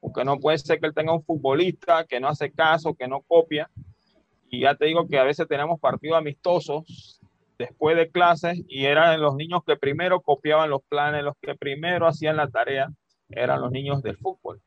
porque 0.00 0.24
no 0.24 0.38
puede 0.38 0.56
ser 0.56 0.80
que 0.80 0.86
él 0.86 0.94
tenga 0.94 1.12
un 1.12 1.22
futbolista 1.22 2.06
que 2.06 2.18
no 2.18 2.26
hace 2.26 2.50
caso, 2.50 2.94
que 2.94 3.06
no 3.06 3.20
copia. 3.20 3.68
Y 4.48 4.60
ya 4.60 4.74
te 4.74 4.86
digo 4.86 5.06
que 5.06 5.18
a 5.18 5.24
veces 5.24 5.46
tenemos 5.46 5.78
partidos 5.78 6.16
amistosos 6.16 7.20
después 7.58 7.98
de 7.98 8.10
clases 8.10 8.62
y 8.66 8.86
eran 8.86 9.20
los 9.20 9.34
niños 9.34 9.60
que 9.66 9.76
primero 9.76 10.22
copiaban 10.22 10.70
los 10.70 10.80
planes, 10.88 11.24
los 11.24 11.34
que 11.42 11.54
primero 11.54 12.06
hacían 12.06 12.38
la 12.38 12.48
tarea, 12.48 12.88
eran 13.28 13.60
los 13.60 13.70
niños 13.70 14.00
del 14.02 14.16
fútbol. 14.16 14.62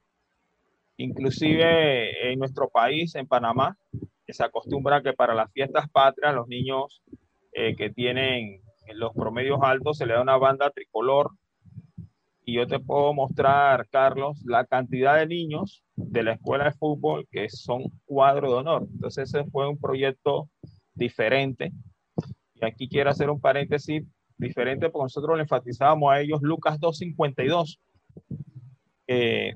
Inclusive 0.97 2.31
en 2.31 2.37
nuestro 2.37 2.69
país, 2.69 3.15
en 3.15 3.25
Panamá, 3.25 3.75
se 4.27 4.43
acostumbra 4.43 5.01
que 5.01 5.13
para 5.13 5.33
las 5.33 5.51
fiestas 5.51 5.89
patrias 5.89 6.35
los 6.35 6.47
niños 6.47 7.01
eh, 7.53 7.75
que 7.75 7.89
tienen 7.89 8.61
los 8.93 9.13
promedios 9.13 9.59
altos, 9.61 9.97
se 9.97 10.05
le 10.05 10.13
da 10.13 10.21
una 10.21 10.37
banda 10.37 10.69
tricolor. 10.69 11.31
Y 12.43 12.55
yo 12.55 12.67
te 12.67 12.79
puedo 12.79 13.13
mostrar, 13.13 13.87
Carlos, 13.89 14.41
la 14.45 14.65
cantidad 14.65 15.17
de 15.17 15.27
niños 15.27 15.83
de 15.95 16.23
la 16.23 16.33
escuela 16.33 16.65
de 16.65 16.71
fútbol 16.71 17.27
que 17.31 17.49
son 17.49 17.83
cuadro 18.05 18.49
de 18.49 18.57
honor. 18.57 18.87
Entonces 18.91 19.29
ese 19.29 19.45
fue 19.49 19.67
un 19.69 19.77
proyecto 19.77 20.49
diferente. 20.93 21.71
Y 22.55 22.65
aquí 22.65 22.89
quiero 22.89 23.11
hacer 23.11 23.29
un 23.29 23.39
paréntesis 23.39 24.03
diferente 24.37 24.89
porque 24.89 25.05
nosotros 25.05 25.37
le 25.37 25.43
enfatizábamos 25.43 26.11
a 26.11 26.19
ellos 26.19 26.41
Lucas 26.41 26.79
2.52. 26.79 27.77
Eh, 29.07 29.55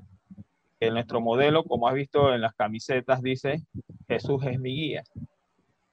en 0.80 0.94
nuestro 0.94 1.20
modelo, 1.20 1.64
como 1.64 1.88
has 1.88 1.94
visto 1.94 2.34
en 2.34 2.40
las 2.40 2.54
camisetas, 2.54 3.22
dice, 3.22 3.62
Jesús 4.06 4.44
es 4.44 4.60
mi 4.60 4.74
guía. 4.74 5.02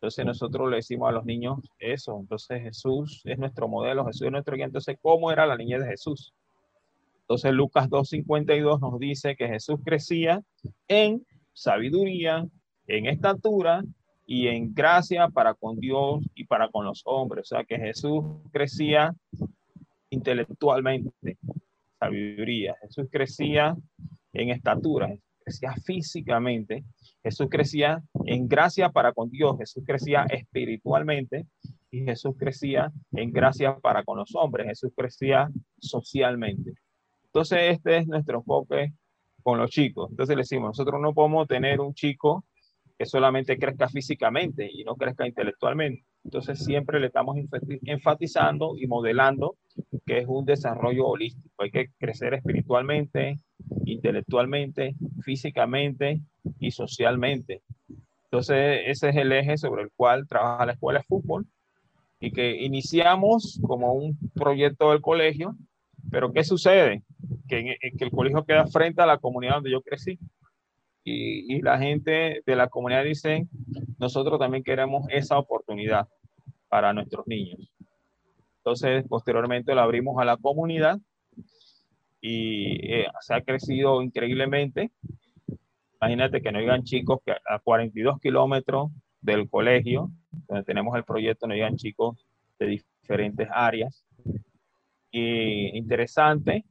Entonces 0.04 0.26
nosotros 0.26 0.70
le 0.70 0.76
decimos 0.76 1.08
a 1.08 1.14
los 1.14 1.24
niños 1.24 1.60
eso. 1.80 2.20
Entonces 2.20 2.62
Jesús 2.62 3.22
es 3.24 3.40
nuestro 3.40 3.70
modelo, 3.70 4.06
Jesús 4.06 4.24
es 4.24 4.32
nuestro 4.34 4.58
guía. 4.58 4.66
Entonces, 4.66 4.98
¿cómo 5.02 5.32
era 5.32 5.46
la 5.46 5.56
niñez 5.56 5.80
de 5.80 5.88
Jesús? 5.88 6.34
Entonces 7.22 7.54
Lucas 7.54 7.90
2.52 7.90 8.82
nos 8.82 9.00
dice 9.00 9.38
que 9.38 9.48
Jesús 9.48 9.80
crecía 9.82 10.42
en 10.90 11.26
sabiduría, 11.54 12.46
en 12.86 13.06
estatura 13.06 13.82
y 14.28 14.48
en 14.48 14.74
gracia 14.74 15.30
para 15.30 15.54
con 15.54 15.80
Dios 15.80 16.22
y 16.36 16.44
para 16.48 16.68
con 16.68 16.84
los 16.84 17.02
hombres. 17.06 17.50
O 17.50 17.56
sea 17.56 17.64
que 17.64 17.78
Jesús 17.78 18.26
crecía 18.52 19.16
intelectualmente, 20.10 21.38
sabiduría. 21.98 22.76
Jesús 22.82 23.08
crecía 23.10 23.74
en 24.34 24.50
estatura, 24.50 25.16
crecía 25.46 25.74
físicamente 25.76 26.84
Jesús 27.24 27.48
crecía 27.50 28.04
en 28.26 28.48
gracia 28.48 28.90
para 28.90 29.14
con 29.14 29.30
Dios, 29.30 29.58
Jesús 29.58 29.84
crecía 29.86 30.26
espiritualmente 30.30 31.48
y 31.90 32.04
Jesús 32.04 32.36
crecía 32.38 32.92
en 33.14 33.32
gracia 33.32 33.78
para 33.78 34.04
con 34.04 34.18
los 34.18 34.36
hombres, 34.36 34.68
Jesús 34.68 34.92
crecía 34.96 35.50
socialmente. 35.80 36.74
Entonces, 37.26 37.60
este 37.62 37.98
es 37.98 38.08
nuestro 38.08 38.40
enfoque 38.40 38.94
con 39.44 39.60
los 39.60 39.70
chicos. 39.70 40.10
Entonces 40.10 40.36
le 40.36 40.42
decimos, 40.42 40.70
nosotros 40.70 41.00
no 41.02 41.14
podemos 41.14 41.48
tener 41.48 41.80
un 41.82 41.94
chico 41.94 42.46
que 42.98 43.06
solamente 43.06 43.58
crezca 43.58 43.90
físicamente 43.90 44.70
y 44.72 44.84
no 44.84 44.96
crezca 44.96 45.28
intelectualmente. 45.28 46.06
Entonces 46.24 46.64
siempre 46.64 47.00
le 47.00 47.08
estamos 47.08 47.36
enfatizando 47.84 48.78
y 48.78 48.88
modelando 48.88 49.58
que 50.06 50.20
es 50.20 50.26
un 50.28 50.46
desarrollo 50.46 51.08
holístico. 51.08 51.50
Hay 51.58 51.72
que 51.72 51.90
crecer 52.00 52.34
espiritualmente, 52.34 53.38
intelectualmente, 53.86 54.96
físicamente 55.22 56.22
y 56.60 56.72
socialmente. 56.72 57.62
Entonces, 58.26 58.82
ese 58.88 59.10
es 59.10 59.16
el 59.16 59.32
eje 59.32 59.58
sobre 59.58 59.84
el 59.84 59.92
cual 59.96 60.28
trabaja 60.28 60.66
la 60.66 60.74
escuela 60.74 61.00
de 61.00 61.06
fútbol 61.06 61.46
y 62.20 62.32
que 62.32 62.64
iniciamos 62.64 63.60
como 63.62 63.94
un 63.94 64.18
proyecto 64.34 64.92
del 64.92 65.02
colegio, 65.02 65.56
pero 66.10 66.32
¿qué 66.32 66.44
sucede? 66.44 67.04
Que, 67.48 67.78
el 67.82 68.12
colegio 68.12 68.46
queda 68.46 68.66
frente 68.68 69.02
a 69.02 69.06
la 69.06 69.18
comunidad 69.18 69.56
donde 69.56 69.72
yo 69.72 69.82
crecí. 69.82 70.18
Y, 71.04 71.54
y, 71.54 71.62
la 71.62 71.78
gente 71.78 72.42
de 72.46 72.56
la 72.56 72.70
comunidad 72.70 73.04
dice, 73.04 73.46
nosotros 74.00 74.40
también 74.40 74.64
queremos 74.64 75.06
esa 75.10 75.38
oportunidad 75.38 76.08
para 76.70 76.94
nuestros 76.94 77.28
niños. 77.28 77.72
Entonces, 78.60 79.06
posteriormente 79.10 79.76
lo 79.76 79.82
abrimos 79.82 80.18
a 80.20 80.26
la 80.26 80.38
comunidad 80.38 80.98
y 82.26 82.80
eh, 82.90 83.08
se 83.20 83.34
ha 83.34 83.42
crecido 83.42 84.02
increíblemente. 84.02 84.92
Imagínate 86.02 86.42
que 86.42 86.54
no 86.54 86.60
digan 86.60 86.84
chicos 86.84 87.20
que 87.26 87.34
a 87.34 87.60
42 87.60 88.22
kilómetros 88.22 88.92
del 89.20 89.50
colegio, 89.50 90.10
donde 90.48 90.64
tenemos 90.64 90.96
el 90.96 91.04
proyecto, 91.04 91.48
no 91.48 91.54
digan 91.54 91.76
chicos 91.76 92.26
de 92.60 92.82
diferentes 93.02 93.50
áreas. 93.52 94.06
Y 95.12 95.78
interesante 95.78 96.64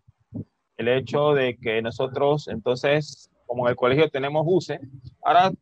el 0.78 0.88
hecho 0.88 1.34
de 1.34 1.58
que 1.58 1.82
nosotros, 1.82 2.48
entonces, 2.48 3.30
como 3.44 3.66
en 3.66 3.72
el 3.72 3.76
colegio 3.76 4.08
tenemos 4.08 4.46
buses, 4.46 4.80
ahora 5.22 5.52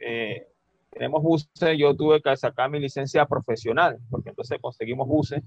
eh, 0.00 0.48
tenemos 0.90 1.22
buses, 1.22 1.78
yo 1.78 1.94
tuve 1.94 2.20
que 2.20 2.36
sacar 2.36 2.68
mi 2.68 2.80
licencia 2.80 3.24
profesional, 3.26 3.96
porque 4.10 4.30
entonces 4.30 4.58
conseguimos 4.60 5.06
buses 5.06 5.40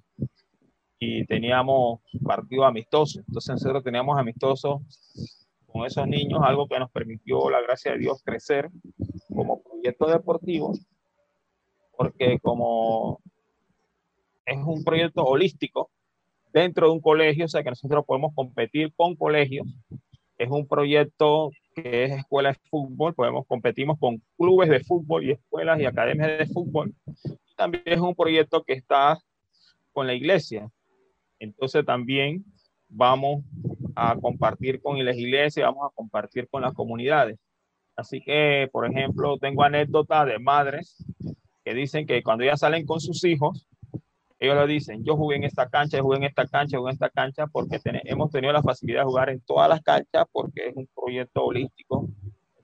y 0.99 1.25
teníamos 1.25 2.01
partido 2.23 2.65
amistoso. 2.65 3.19
Entonces 3.19 3.53
nosotros 3.53 3.83
teníamos 3.83 4.19
amistosos 4.19 4.81
con 5.65 5.85
esos 5.85 6.07
niños, 6.07 6.41
algo 6.43 6.67
que 6.67 6.79
nos 6.79 6.91
permitió, 6.91 7.49
la 7.49 7.61
gracia 7.61 7.93
de 7.93 7.99
Dios, 7.99 8.21
crecer 8.23 8.69
como 9.33 9.61
proyecto 9.61 10.07
deportivo. 10.07 10.73
porque 11.95 12.39
como 12.39 13.19
es 14.45 14.57
un 14.65 14.83
proyecto 14.83 15.23
holístico 15.23 15.89
dentro 16.53 16.87
de 16.87 16.93
un 16.93 17.01
colegio, 17.01 17.45
o 17.45 17.47
sea 17.47 17.61
que 17.61 17.69
nosotros 17.69 18.05
podemos 18.05 18.33
competir 18.33 18.93
con 18.95 19.15
colegios, 19.15 19.67
es 20.37 20.49
un 20.49 20.65
proyecto 20.65 21.51
que 21.75 22.05
es 22.05 22.11
escuela 22.11 22.49
de 22.49 22.59
fútbol, 22.69 23.13
podemos 23.13 23.45
competimos 23.45 23.99
con 23.99 24.21
clubes 24.37 24.69
de 24.69 24.79
fútbol 24.79 25.25
y 25.25 25.31
escuelas 25.31 25.79
y 25.79 25.85
academias 25.85 26.39
de 26.39 26.45
fútbol. 26.47 26.93
También 27.57 27.83
es 27.85 27.99
un 27.99 28.15
proyecto 28.15 28.63
que 28.63 28.73
está 28.73 29.19
con 29.91 30.07
la 30.07 30.13
iglesia. 30.13 30.69
Entonces 31.39 31.85
también 31.85 32.43
vamos 32.87 33.43
a 33.95 34.15
compartir 34.17 34.81
con 34.81 35.03
las 35.03 35.17
iglesias, 35.17 35.67
vamos 35.67 35.89
a 35.89 35.95
compartir 35.95 36.47
con 36.49 36.61
las 36.61 36.73
comunidades. 36.73 37.37
Así 37.95 38.21
que, 38.21 38.69
por 38.71 38.85
ejemplo, 38.85 39.37
tengo 39.37 39.63
anécdotas 39.63 40.25
de 40.25 40.39
madres 40.39 41.05
que 41.65 41.73
dicen 41.73 42.05
que 42.05 42.23
cuando 42.23 42.43
ellas 42.43 42.61
salen 42.61 42.85
con 42.85 42.99
sus 42.99 43.23
hijos, 43.25 43.67
ellos 44.39 44.55
lo 44.55 44.67
dicen, 44.67 45.03
yo 45.03 45.17
jugué 45.17 45.35
en 45.35 45.43
esta 45.43 45.69
cancha, 45.69 46.01
jugué 46.01 46.17
en 46.17 46.23
esta 46.23 46.47
cancha, 46.47 46.77
jugué 46.77 46.91
en 46.91 46.93
esta 46.93 47.09
cancha, 47.09 47.47
porque 47.47 47.77
hemos 48.05 48.31
tenido 48.31 48.53
la 48.53 48.63
facilidad 48.63 49.01
de 49.01 49.05
jugar 49.05 49.29
en 49.29 49.41
todas 49.41 49.67
las 49.67 49.81
canchas, 49.81 50.25
porque 50.31 50.67
es 50.67 50.75
un 50.77 50.87
proyecto 50.95 51.43
holístico. 51.43 52.07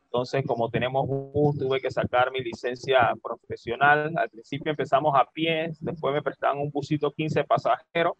Entonces, 0.05 0.45
como 0.47 0.69
tenemos 0.69 1.05
bus, 1.05 1.57
tuve 1.57 1.81
que 1.81 1.91
sacar 1.91 2.31
mi 2.31 2.39
licencia 2.39 3.13
profesional. 3.21 4.13
Al 4.17 4.29
principio 4.29 4.71
empezamos 4.71 5.13
a 5.19 5.25
pie, 5.33 5.73
después 5.81 6.13
me 6.13 6.21
prestaban 6.21 6.59
un 6.59 6.71
busito 6.71 7.11
15 7.11 7.43
pasajeros, 7.43 8.13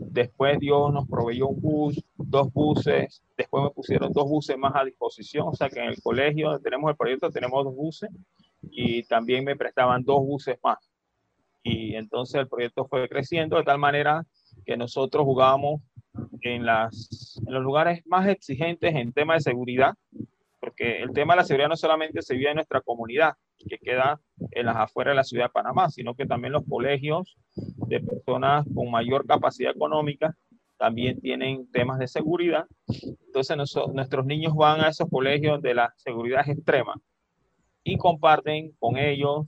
después 0.00 0.58
Dios 0.58 0.92
nos 0.92 1.06
proveyó 1.06 1.48
un 1.48 1.60
bus, 1.60 2.02
dos 2.16 2.52
buses, 2.52 3.22
después 3.36 3.64
me 3.64 3.70
pusieron 3.70 4.12
dos 4.12 4.28
buses 4.28 4.56
más 4.56 4.72
a 4.74 4.84
disposición, 4.84 5.48
o 5.48 5.54
sea 5.54 5.68
que 5.68 5.78
en 5.78 5.86
el 5.86 6.00
colegio 6.02 6.58
tenemos 6.60 6.90
el 6.90 6.96
proyecto, 6.96 7.30
tenemos 7.30 7.64
dos 7.64 7.74
buses 7.74 8.10
y 8.62 9.02
también 9.04 9.44
me 9.44 9.56
prestaban 9.56 10.02
dos 10.02 10.20
buses 10.20 10.58
más. 10.62 10.78
Y 11.62 11.94
entonces 11.94 12.40
el 12.40 12.48
proyecto 12.48 12.86
fue 12.86 13.08
creciendo 13.08 13.56
de 13.56 13.64
tal 13.64 13.78
manera 13.78 14.24
que 14.64 14.76
nosotros 14.76 15.24
jugábamos 15.24 15.82
en, 16.40 16.64
las, 16.64 17.38
en 17.46 17.52
los 17.52 17.62
lugares 17.62 18.00
más 18.06 18.26
exigentes 18.26 18.94
en 18.94 19.12
tema 19.12 19.34
de 19.34 19.40
seguridad, 19.40 19.94
porque 20.60 21.02
el 21.02 21.12
tema 21.12 21.34
de 21.34 21.38
la 21.38 21.44
seguridad 21.44 21.68
no 21.68 21.76
solamente 21.76 22.22
se 22.22 22.34
vive 22.34 22.50
en 22.50 22.56
nuestra 22.56 22.80
comunidad, 22.80 23.34
que 23.68 23.78
queda 23.78 24.20
en 24.52 24.66
las 24.66 24.76
afueras 24.76 25.12
de 25.12 25.16
la 25.16 25.24
ciudad 25.24 25.46
de 25.46 25.50
Panamá, 25.50 25.90
sino 25.90 26.14
que 26.14 26.26
también 26.26 26.52
los 26.52 26.64
colegios 26.68 27.36
de 27.54 28.00
personas 28.00 28.66
con 28.74 28.90
mayor 28.90 29.26
capacidad 29.26 29.72
económica 29.74 30.36
también 30.78 31.20
tienen 31.20 31.70
temas 31.70 31.98
de 31.98 32.08
seguridad. 32.08 32.66
Entonces 33.26 33.56
nuestros 33.56 34.24
niños 34.24 34.54
van 34.54 34.80
a 34.80 34.88
esos 34.88 35.08
colegios 35.10 35.60
de 35.60 35.74
la 35.74 35.92
seguridad 35.96 36.48
extrema 36.48 36.94
y 37.82 37.96
comparten 37.98 38.72
con 38.78 38.96
ellos 38.96 39.46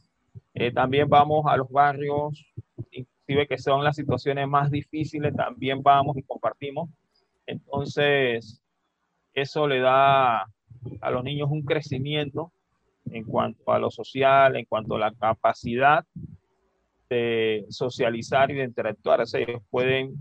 eh, 0.55 0.73
también 0.73 1.09
vamos 1.09 1.45
a 1.47 1.57
los 1.57 1.69
barrios, 1.71 2.45
inclusive 2.91 3.47
que 3.47 3.59
son 3.59 3.85
las 3.85 3.97
situaciones 3.97 4.47
más 4.49 4.71
difíciles, 4.71 5.35
también 5.35 5.83
vamos 5.83 6.17
y 6.17 6.23
compartimos. 6.23 6.91
Entonces, 7.47 8.63
eso 9.35 9.67
le 9.67 9.81
da 9.81 10.47
a 11.01 11.11
los 11.11 11.25
niños 11.25 11.49
un 11.51 11.63
crecimiento 11.63 12.53
en 13.07 13.25
cuanto 13.25 13.73
a 13.73 13.79
lo 13.79 13.91
social, 13.91 14.57
en 14.57 14.65
cuanto 14.65 14.97
a 14.97 14.99
la 14.99 15.13
capacidad 15.13 16.05
de 17.11 17.67
socializar 17.69 18.51
y 18.51 18.55
de 18.55 18.65
interactuar. 18.65 19.21
O 19.21 19.37
ellos 19.37 19.63
pueden 19.71 20.15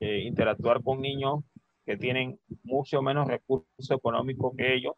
eh, 0.00 0.20
interactuar 0.24 0.82
con 0.82 1.00
niños 1.00 1.44
que 1.84 1.96
tienen 1.96 2.38
mucho 2.62 3.02
menos 3.02 3.26
recursos 3.26 3.90
económicos 3.90 4.54
que 4.56 4.74
ellos, 4.74 4.94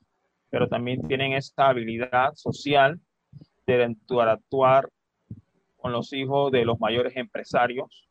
pero 0.51 0.69
también 0.69 1.07
tienen 1.09 1.33
esa 1.33 1.69
habilidad 1.69 2.35
social 2.35 3.01
de 3.67 3.85
actuar 3.85 4.89
con 5.77 5.93
los 5.93 6.13
hijos 6.13 6.53
de 6.53 6.65
los 6.65 6.79
mayores 6.79 7.17
empresarios 7.17 8.09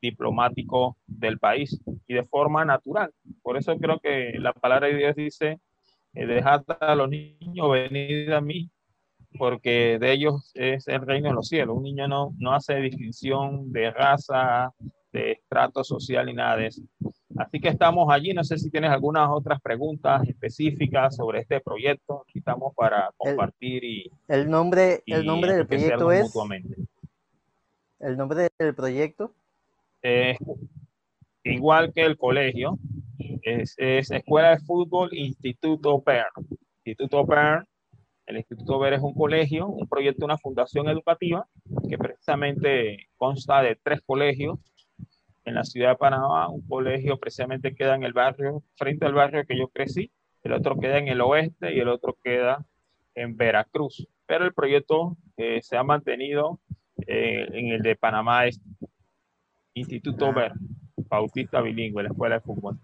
diplomáticos 0.00 0.94
del 1.06 1.38
país 1.38 1.80
y 2.06 2.14
de 2.14 2.24
forma 2.24 2.64
natural. 2.64 3.12
Por 3.42 3.56
eso 3.56 3.76
creo 3.78 3.98
que 3.98 4.32
la 4.38 4.52
palabra 4.52 4.86
de 4.86 4.96
Dios 4.96 5.16
dice, 5.16 5.60
dejad 6.26 6.64
a 6.80 6.94
los 6.94 7.08
niños 7.08 7.70
venir 7.70 8.32
a 8.32 8.40
mí, 8.40 8.70
porque 9.38 9.98
de 10.00 10.12
ellos 10.12 10.50
es 10.54 10.88
el 10.88 11.02
reino 11.02 11.28
de 11.28 11.34
los 11.34 11.48
cielos. 11.48 11.76
Un 11.76 11.84
niño 11.84 12.08
no, 12.08 12.34
no 12.38 12.54
hace 12.54 12.76
distinción 12.76 13.70
de 13.72 13.90
raza, 13.90 14.72
de 15.12 15.32
estrato 15.32 15.84
social 15.84 16.26
ni 16.26 16.34
nada 16.34 16.56
de 16.56 16.66
eso. 16.66 16.82
Así 17.36 17.60
que 17.60 17.68
estamos 17.68 18.08
allí. 18.10 18.32
No 18.32 18.42
sé 18.42 18.58
si 18.58 18.70
tienes 18.70 18.90
algunas 18.90 19.28
otras 19.30 19.60
preguntas 19.60 20.26
específicas 20.26 21.16
sobre 21.16 21.40
este 21.40 21.60
proyecto. 21.60 22.24
Aquí 22.28 22.38
estamos 22.38 22.74
para 22.74 23.10
compartir 23.16 23.84
y. 23.84 24.10
El 24.26 24.50
nombre, 24.50 25.02
el 25.06 25.24
nombre 25.24 25.54
del 25.54 25.66
proyecto 25.66 26.12
es. 26.12 26.34
El 28.00 28.16
nombre 28.16 28.48
del 28.58 28.74
proyecto. 28.74 29.32
Igual 31.48 31.92
que 31.92 32.02
el 32.02 32.16
colegio. 32.16 32.78
Es, 33.42 33.76
Escuela 33.78 34.50
de 34.50 34.58
Fútbol 34.58 35.10
Instituto 35.12 36.00
PER. 36.02 36.26
Instituto 36.84 37.26
PER. 37.26 37.64
El 38.26 38.36
Instituto 38.36 38.80
PER 38.80 38.94
es 38.94 39.00
un 39.00 39.14
colegio, 39.14 39.66
un 39.66 39.88
proyecto, 39.88 40.24
una 40.24 40.38
fundación 40.38 40.88
educativa 40.88 41.46
que 41.88 41.96
precisamente 41.96 43.08
consta 43.16 43.62
de 43.62 43.78
tres 43.82 44.00
colegios 44.04 44.58
en 45.48 45.54
la 45.54 45.64
ciudad 45.64 45.90
de 45.90 45.96
Panamá, 45.96 46.48
un 46.48 46.60
colegio 46.68 47.18
precisamente 47.18 47.74
queda 47.74 47.94
en 47.94 48.02
el 48.02 48.12
barrio, 48.12 48.62
frente 48.76 49.06
al 49.06 49.14
barrio 49.14 49.44
que 49.46 49.58
yo 49.58 49.68
crecí, 49.68 50.10
el 50.42 50.52
otro 50.52 50.78
queda 50.78 50.98
en 50.98 51.08
el 51.08 51.22
oeste 51.22 51.74
y 51.74 51.80
el 51.80 51.88
otro 51.88 52.16
queda 52.22 52.64
en 53.14 53.36
Veracruz. 53.36 54.06
Pero 54.26 54.44
el 54.44 54.52
proyecto 54.52 55.16
eh, 55.36 55.60
se 55.62 55.76
ha 55.76 55.82
mantenido 55.82 56.60
eh, 57.06 57.46
en 57.52 57.68
el 57.68 57.82
de 57.82 57.96
Panamá 57.96 58.46
Este, 58.46 58.62
Instituto 59.74 60.32
Ver, 60.32 60.52
Bautista 61.08 61.60
Bilingüe, 61.60 62.02
la 62.02 62.10
Escuela 62.10 62.34
de 62.36 62.40
Fútbol. 62.40 62.78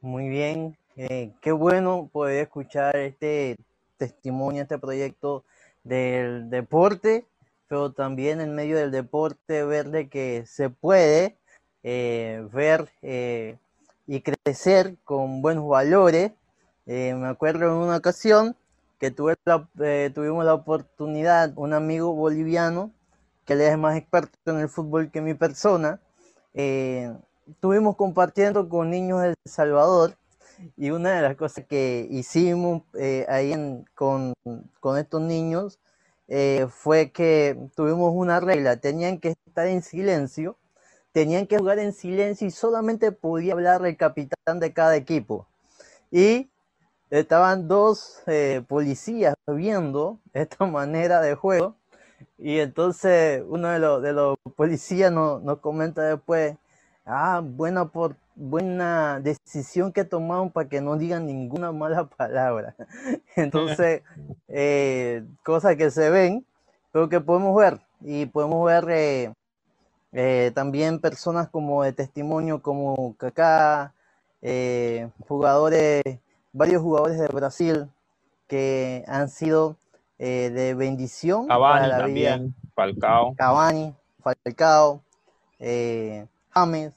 Muy 0.00 0.28
bien, 0.28 0.76
eh, 0.96 1.32
qué 1.40 1.52
bueno 1.52 2.08
poder 2.12 2.42
escuchar 2.42 2.96
este 2.96 3.56
testimonio, 3.96 4.62
este 4.62 4.78
proyecto 4.78 5.44
del 5.82 6.50
deporte 6.50 7.26
pero 7.68 7.92
también 7.92 8.40
en 8.40 8.54
medio 8.54 8.76
del 8.76 8.90
deporte 8.90 9.64
ver 9.64 9.90
de 9.90 10.08
que 10.08 10.44
se 10.46 10.70
puede 10.70 11.36
eh, 11.82 12.46
ver 12.52 12.90
eh, 13.02 13.58
y 14.06 14.20
crecer 14.20 14.96
con 15.04 15.42
buenos 15.42 15.68
valores. 15.68 16.32
Eh, 16.86 17.14
me 17.14 17.28
acuerdo 17.28 17.66
en 17.66 17.72
una 17.72 17.96
ocasión 17.96 18.56
que 19.00 19.10
tuve 19.10 19.34
tuvimos 20.14 20.44
la 20.44 20.54
oportunidad, 20.54 21.52
un 21.56 21.72
amigo 21.72 22.14
boliviano, 22.14 22.92
que 23.44 23.54
él 23.54 23.62
es 23.62 23.76
más 23.76 23.96
experto 23.96 24.52
en 24.52 24.60
el 24.60 24.68
fútbol 24.68 25.10
que 25.10 25.20
mi 25.20 25.34
persona, 25.34 26.00
estuvimos 26.54 27.96
compartiendo 27.96 28.68
con 28.68 28.90
niños 28.90 29.20
de 29.22 29.28
El 29.28 29.36
Salvador 29.44 30.16
y 30.76 30.90
una 30.90 31.12
de 31.12 31.22
las 31.22 31.36
cosas 31.36 31.66
que 31.66 32.06
hicimos 32.10 32.82
ahí 33.28 33.84
con, 33.94 34.32
con 34.80 34.98
estos 34.98 35.20
niños 35.20 35.78
eh, 36.28 36.66
fue 36.70 37.10
que 37.10 37.56
tuvimos 37.76 38.12
una 38.14 38.40
regla, 38.40 38.78
tenían 38.78 39.18
que 39.18 39.34
estar 39.46 39.66
en 39.66 39.82
silencio, 39.82 40.56
tenían 41.12 41.46
que 41.46 41.58
jugar 41.58 41.78
en 41.78 41.92
silencio 41.92 42.46
y 42.46 42.50
solamente 42.50 43.12
podía 43.12 43.52
hablar 43.52 43.84
el 43.84 43.96
capitán 43.96 44.58
de 44.60 44.72
cada 44.72 44.96
equipo. 44.96 45.46
Y 46.10 46.50
estaban 47.10 47.68
dos 47.68 48.22
eh, 48.26 48.62
policías 48.66 49.34
viendo 49.46 50.20
esta 50.32 50.66
manera 50.66 51.20
de 51.20 51.34
juego 51.34 51.76
y 52.44 52.60
entonces 52.60 53.42
uno 53.48 53.68
de 53.68 53.78
los, 53.78 54.02
de 54.02 54.12
los 54.12 54.36
policías 54.54 55.10
nos, 55.10 55.42
nos 55.42 55.60
comenta 55.60 56.02
después, 56.02 56.54
ah, 57.06 57.40
buena 57.42 57.86
por 57.86 58.16
buena 58.34 59.18
decisión 59.18 59.92
que 59.94 60.04
tomaron 60.04 60.50
para 60.50 60.68
que 60.68 60.82
no 60.82 60.98
digan 60.98 61.24
ninguna 61.24 61.72
mala 61.72 62.04
palabra. 62.04 62.74
Entonces, 63.36 64.02
eh, 64.48 65.24
cosas 65.42 65.76
que 65.76 65.90
se 65.90 66.10
ven, 66.10 66.44
pero 66.92 67.08
que 67.08 67.18
podemos 67.18 67.56
ver. 67.56 67.80
Y 68.02 68.26
podemos 68.26 68.66
ver 68.66 68.90
eh, 68.90 69.32
eh, 70.12 70.52
también 70.54 71.00
personas 71.00 71.48
como 71.48 71.82
de 71.82 71.94
testimonio, 71.94 72.60
como 72.60 73.14
Kaká, 73.16 73.94
jugadores, 75.26 76.02
varios 76.52 76.82
jugadores 76.82 77.18
de 77.18 77.28
Brasil 77.28 77.88
que 78.46 79.02
han 79.08 79.30
sido 79.30 79.78
de 80.18 80.74
bendición 80.74 81.48
Cavani 81.48 81.80
para 81.80 81.86
la 81.88 81.98
también, 81.98 82.44
vida. 82.44 82.54
Falcao. 82.74 83.34
Cavani, 83.36 83.94
Falcao, 84.22 85.02
James 86.50 86.92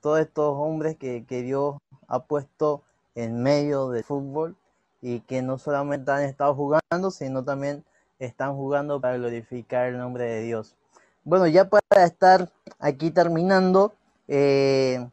todos 0.00 0.20
estos 0.20 0.54
hombres 0.56 0.96
que, 0.96 1.22
Dios 1.28 1.76
ha 2.08 2.24
puesto 2.24 2.82
en 3.14 3.42
medio 3.42 3.90
del 3.90 4.04
fútbol 4.04 4.56
y 5.02 5.20
que 5.20 5.42
no 5.42 5.58
solamente 5.58 6.10
han 6.10 6.22
estado 6.22 6.54
jugando, 6.54 7.10
sino 7.10 7.44
también 7.44 7.84
están 8.18 8.54
jugando 8.54 9.00
para 9.00 9.16
glorificar 9.16 9.88
el 9.88 9.98
nombre 9.98 10.24
de 10.24 10.42
Dios. 10.42 10.76
Bueno, 11.24 11.46
ya 11.46 11.68
para 11.68 12.04
estar 12.04 12.50
aquí 12.78 13.10
terminando, 13.10 13.92
eh, 14.28 15.06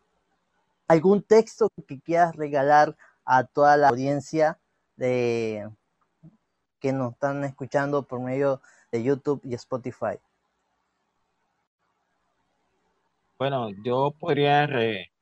¿algún 0.87 1.21
texto 1.21 1.69
que 1.87 1.99
quieras 1.99 2.35
regalar 2.35 2.95
a 3.25 3.43
toda 3.43 3.77
la 3.77 3.89
audiencia 3.89 4.57
de, 4.95 5.69
que 6.79 6.93
nos 6.93 7.13
están 7.13 7.43
escuchando 7.43 8.03
por 8.03 8.19
medio 8.19 8.61
YouTube 8.91 9.41
y 9.43 9.53
Spotify. 9.55 10.17
Bueno, 13.37 13.69
yo 13.83 14.15
podría 14.19 14.65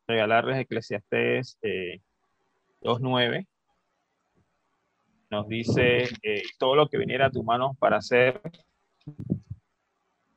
regalarles 0.07 0.59
Eclesiastés 0.59 1.57
2.9. 1.61 3.39
Eh, 3.39 3.47
Nos 5.29 5.47
dice, 5.49 6.03
eh, 6.23 6.43
todo 6.57 6.75
lo 6.75 6.87
que 6.87 6.97
viniera 6.97 7.25
a 7.25 7.31
tu 7.31 7.43
mano 7.43 7.75
para 7.77 7.97
hacer, 7.97 8.41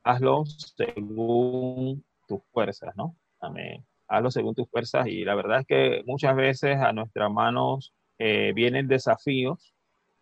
hazlo 0.03 0.43
según 0.45 2.03
tus 2.27 2.41
fuerzas, 2.51 2.95
¿no? 2.97 3.15
Amén. 3.39 3.85
Hazlo 4.09 4.31
según 4.31 4.55
tus 4.55 4.69
fuerzas. 4.69 5.07
Y 5.07 5.23
la 5.23 5.35
verdad 5.35 5.61
es 5.61 5.67
que 5.67 6.03
muchas 6.05 6.35
veces 6.35 6.77
a 6.77 6.91
nuestras 6.91 7.31
manos 7.31 7.93
eh, 8.17 8.51
vienen 8.53 8.87
desafíos. 8.87 9.73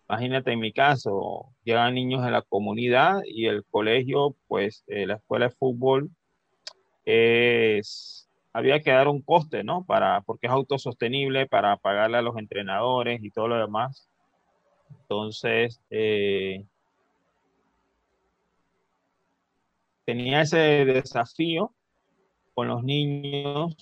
Imagínate 0.09 0.53
en 0.53 0.59
mi 0.59 0.71
caso, 0.71 1.53
llegan 1.63 1.95
niños 1.95 2.25
en 2.25 2.31
la 2.31 2.41
comunidad 2.41 3.21
y 3.25 3.47
el 3.47 3.65
colegio, 3.65 4.35
pues 4.47 4.83
la 4.87 5.15
escuela 5.15 5.47
de 5.49 5.55
fútbol 5.55 6.09
es, 7.03 8.29
había 8.53 8.81
que 8.81 8.91
dar 8.91 9.07
un 9.07 9.21
coste, 9.21 9.63
¿no? 9.63 9.85
Para, 9.85 10.21
porque 10.21 10.47
es 10.47 10.53
autosostenible 10.53 11.47
para 11.47 11.77
pagarle 11.77 12.17
a 12.17 12.21
los 12.21 12.37
entrenadores 12.37 13.23
y 13.23 13.31
todo 13.31 13.47
lo 13.47 13.57
demás. 13.57 14.09
Entonces, 15.01 15.81
eh, 15.89 16.65
tenía 20.05 20.41
ese 20.41 20.57
desafío 20.57 21.73
con 22.53 22.67
los 22.67 22.83
niños. 22.83 23.75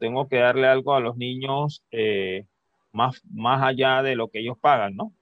Tengo 0.00 0.28
que 0.28 0.36
darle 0.38 0.66
algo 0.66 0.94
a 0.94 1.00
los 1.00 1.16
niños 1.16 1.84
eh, 1.90 2.46
más, 2.92 3.22
más 3.30 3.62
allá 3.62 4.02
de 4.02 4.16
lo 4.16 4.28
que 4.28 4.40
ellos 4.40 4.58
pagan, 4.60 4.96
¿no? 4.96 5.12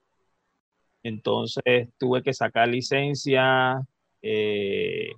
Entonces 1.03 1.89
tuve 1.99 2.23
que 2.23 2.35
sacar 2.35 2.69
licencia, 2.69 3.81
eh, 4.23 5.13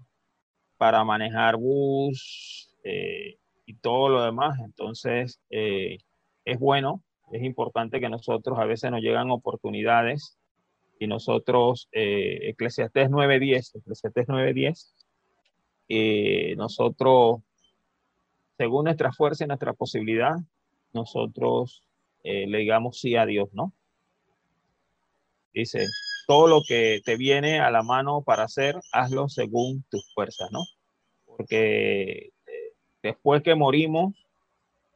para 0.76 1.04
manejar 1.04 1.56
bus 1.56 2.74
eh, 2.82 3.36
y 3.66 3.74
todo 3.74 4.08
lo 4.08 4.24
demás. 4.24 4.58
Entonces, 4.64 5.40
eh, 5.50 5.98
es 6.44 6.58
bueno, 6.58 7.02
es 7.30 7.42
importante 7.42 8.00
que 8.00 8.08
nosotros 8.08 8.58
a 8.58 8.64
veces 8.64 8.90
nos 8.90 9.00
llegan 9.00 9.30
oportunidades 9.30 10.38
y 10.98 11.06
nosotros, 11.06 11.88
eh, 11.92 12.50
Eclesiastés 12.50 13.10
9.10, 13.10 13.78
Eclesiastés 13.78 14.26
9.10, 14.26 14.94
eh, 15.88 16.54
nosotros, 16.56 17.40
según 18.56 18.84
nuestra 18.84 19.12
fuerza 19.12 19.44
y 19.44 19.48
nuestra 19.48 19.72
posibilidad, 19.72 20.34
nosotros 20.92 21.82
le 22.22 22.58
digamos 22.58 23.00
sí 23.00 23.16
a 23.16 23.26
Dios, 23.26 23.48
¿no? 23.52 23.72
Dice, 25.52 25.86
todo 26.26 26.46
lo 26.46 26.62
que 26.66 27.00
te 27.04 27.16
viene 27.16 27.60
a 27.60 27.70
la 27.70 27.82
mano 27.82 28.22
para 28.22 28.44
hacer, 28.44 28.76
hazlo 28.92 29.28
según 29.28 29.84
tus 29.90 30.12
fuerzas, 30.14 30.50
¿no? 30.50 30.60
Porque 31.26 32.30
eh, 32.46 32.72
después 33.02 33.42
que 33.42 33.54
morimos, 33.54 34.14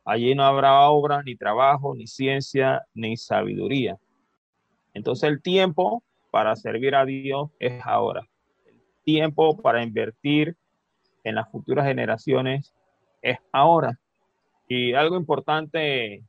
allí 0.05 0.35
no 0.35 0.45
habrá 0.45 0.89
obra, 0.89 1.23
ni 1.23 1.37
trabajo, 1.37 1.95
ni 1.95 2.07
ciencia, 2.07 2.87
ni 2.95 3.17
sabiduría. 3.17 3.99
Entonces 4.95 5.29
el 5.29 5.43
tiempo 5.43 6.03
para 6.31 6.57
servir 6.57 6.95
a 6.95 7.05
Dios 7.05 7.51
es 7.59 7.85
ahora. 7.85 8.27
El 8.65 8.81
tiempo 9.05 9.61
para 9.61 9.83
invertir 9.83 10.57
en 11.25 11.35
las 11.35 11.51
futuras 11.51 11.87
generaciones 11.87 12.73
es 13.21 13.39
ahora. 13.53 13.99
Y 14.69 14.95
algo 14.95 15.17
importante 15.17 16.25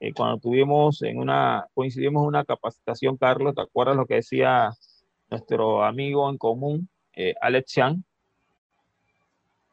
eh, 0.00 0.12
cuando 0.14 0.38
tuvimos 0.38 1.02
en 1.02 1.18
una, 1.18 1.66
coincidimos 1.74 2.22
en 2.22 2.28
una 2.28 2.44
capacitación, 2.44 3.16
Carlos, 3.16 3.54
¿te 3.54 3.62
acuerdas 3.62 3.96
lo 3.96 4.06
que 4.06 4.16
decía 4.16 4.70
nuestro 5.28 5.84
amigo 5.84 6.30
en 6.30 6.38
común, 6.38 6.88
eh, 7.14 7.34
Alex 7.40 7.72
Chan? 7.72 8.04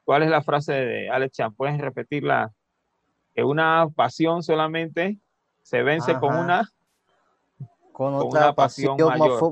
¿Cuál 0.03 0.23
es 0.23 0.29
la 0.29 0.41
frase 0.41 0.73
de 0.73 1.09
Alex 1.09 1.38
Chan? 1.38 1.53
¿Puedes 1.53 1.77
repetirla? 1.79 2.51
Que 3.35 3.43
una 3.43 3.88
pasión 3.95 4.41
solamente 4.41 5.19
se 5.61 5.83
vence 5.83 6.17
con 6.19 6.35
una... 6.35 6.71
Con 7.91 8.13
otra 8.13 8.53
pasión, 8.53 8.97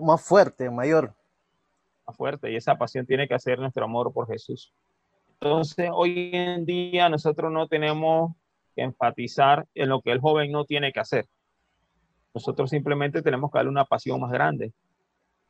más, 0.01 0.21
fuerte, 0.21 0.69
mayor. 0.69 1.15
Más 2.05 2.17
fuerte, 2.17 2.51
y 2.51 2.57
esa 2.57 2.75
pasión 2.75 3.05
tiene 3.05 3.25
que 3.27 3.39
ser 3.39 3.57
nuestro 3.57 3.85
amor 3.85 4.11
por 4.11 4.27
Jesús. 4.27 4.73
Entonces, 5.39 5.89
hoy 5.93 6.31
en 6.33 6.65
día 6.65 7.07
nosotros 7.07 7.51
no 7.51 7.67
tenemos 7.67 8.33
enfatizar 8.75 9.65
en 9.75 9.89
lo 9.89 10.01
que 10.01 10.11
el 10.11 10.19
joven 10.19 10.51
no 10.51 10.65
tiene 10.65 10.91
que 10.91 10.99
hacer. 10.99 11.25
Nosotros 12.33 12.69
simplemente 12.69 13.21
tenemos 13.21 13.51
que 13.51 13.59
darle 13.59 13.71
una 13.71 13.85
pasión 13.85 14.19
más 14.19 14.31
grande. 14.31 14.73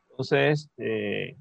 Entonces, 0.09 0.69
eh, 0.77 1.37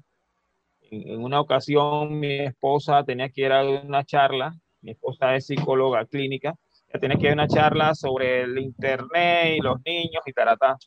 en, 0.89 1.21
una 1.21 1.41
ocasión 1.41 2.19
mi 2.19 2.39
esposa 2.39 3.03
tenía 3.03 3.29
que 3.29 3.41
ir 3.41 3.51
a 3.51 3.63
una 3.63 4.03
charla, 4.03 4.55
mi 4.81 4.91
esposa 4.91 5.35
es 5.35 5.47
psicóloga 5.47 6.05
clínica, 6.05 6.55
tenía 6.99 7.17
que 7.17 7.25
ir 7.25 7.31
a 7.31 7.33
una 7.33 7.47
charla 7.47 7.93
sobre 7.93 8.41
el 8.41 8.57
internet 8.57 9.57
y 9.57 9.61
los 9.61 9.77
niños 9.85 10.23
y 10.25 10.33
taratá. 10.33 10.77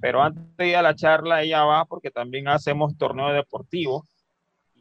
Pero 0.00 0.22
antes 0.22 0.56
de 0.56 0.68
ir 0.68 0.76
a 0.76 0.82
la 0.82 0.94
charla, 0.94 1.42
ella 1.42 1.64
va 1.64 1.84
porque 1.84 2.10
también 2.10 2.48
hacemos 2.48 2.96
torneos 2.98 3.32
deportivos 3.32 4.02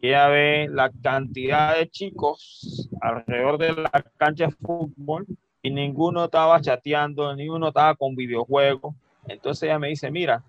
y 0.01 0.07
ella 0.07 0.27
ve 0.27 0.67
la 0.69 0.91
cantidad 1.03 1.77
de 1.77 1.87
chicos 1.89 2.89
alrededor 3.01 3.57
de 3.59 3.73
la 3.73 4.03
cancha 4.17 4.47
de 4.47 4.51
fútbol 4.51 5.25
y 5.61 5.71
ninguno 5.71 6.25
estaba 6.25 6.59
chateando, 6.59 7.35
ninguno 7.35 7.67
estaba 7.69 7.95
con 7.95 8.15
videojuegos. 8.15 8.95
Entonces 9.27 9.63
ella 9.63 9.79
me 9.79 9.89
dice, 9.89 10.09
mira, 10.09 10.43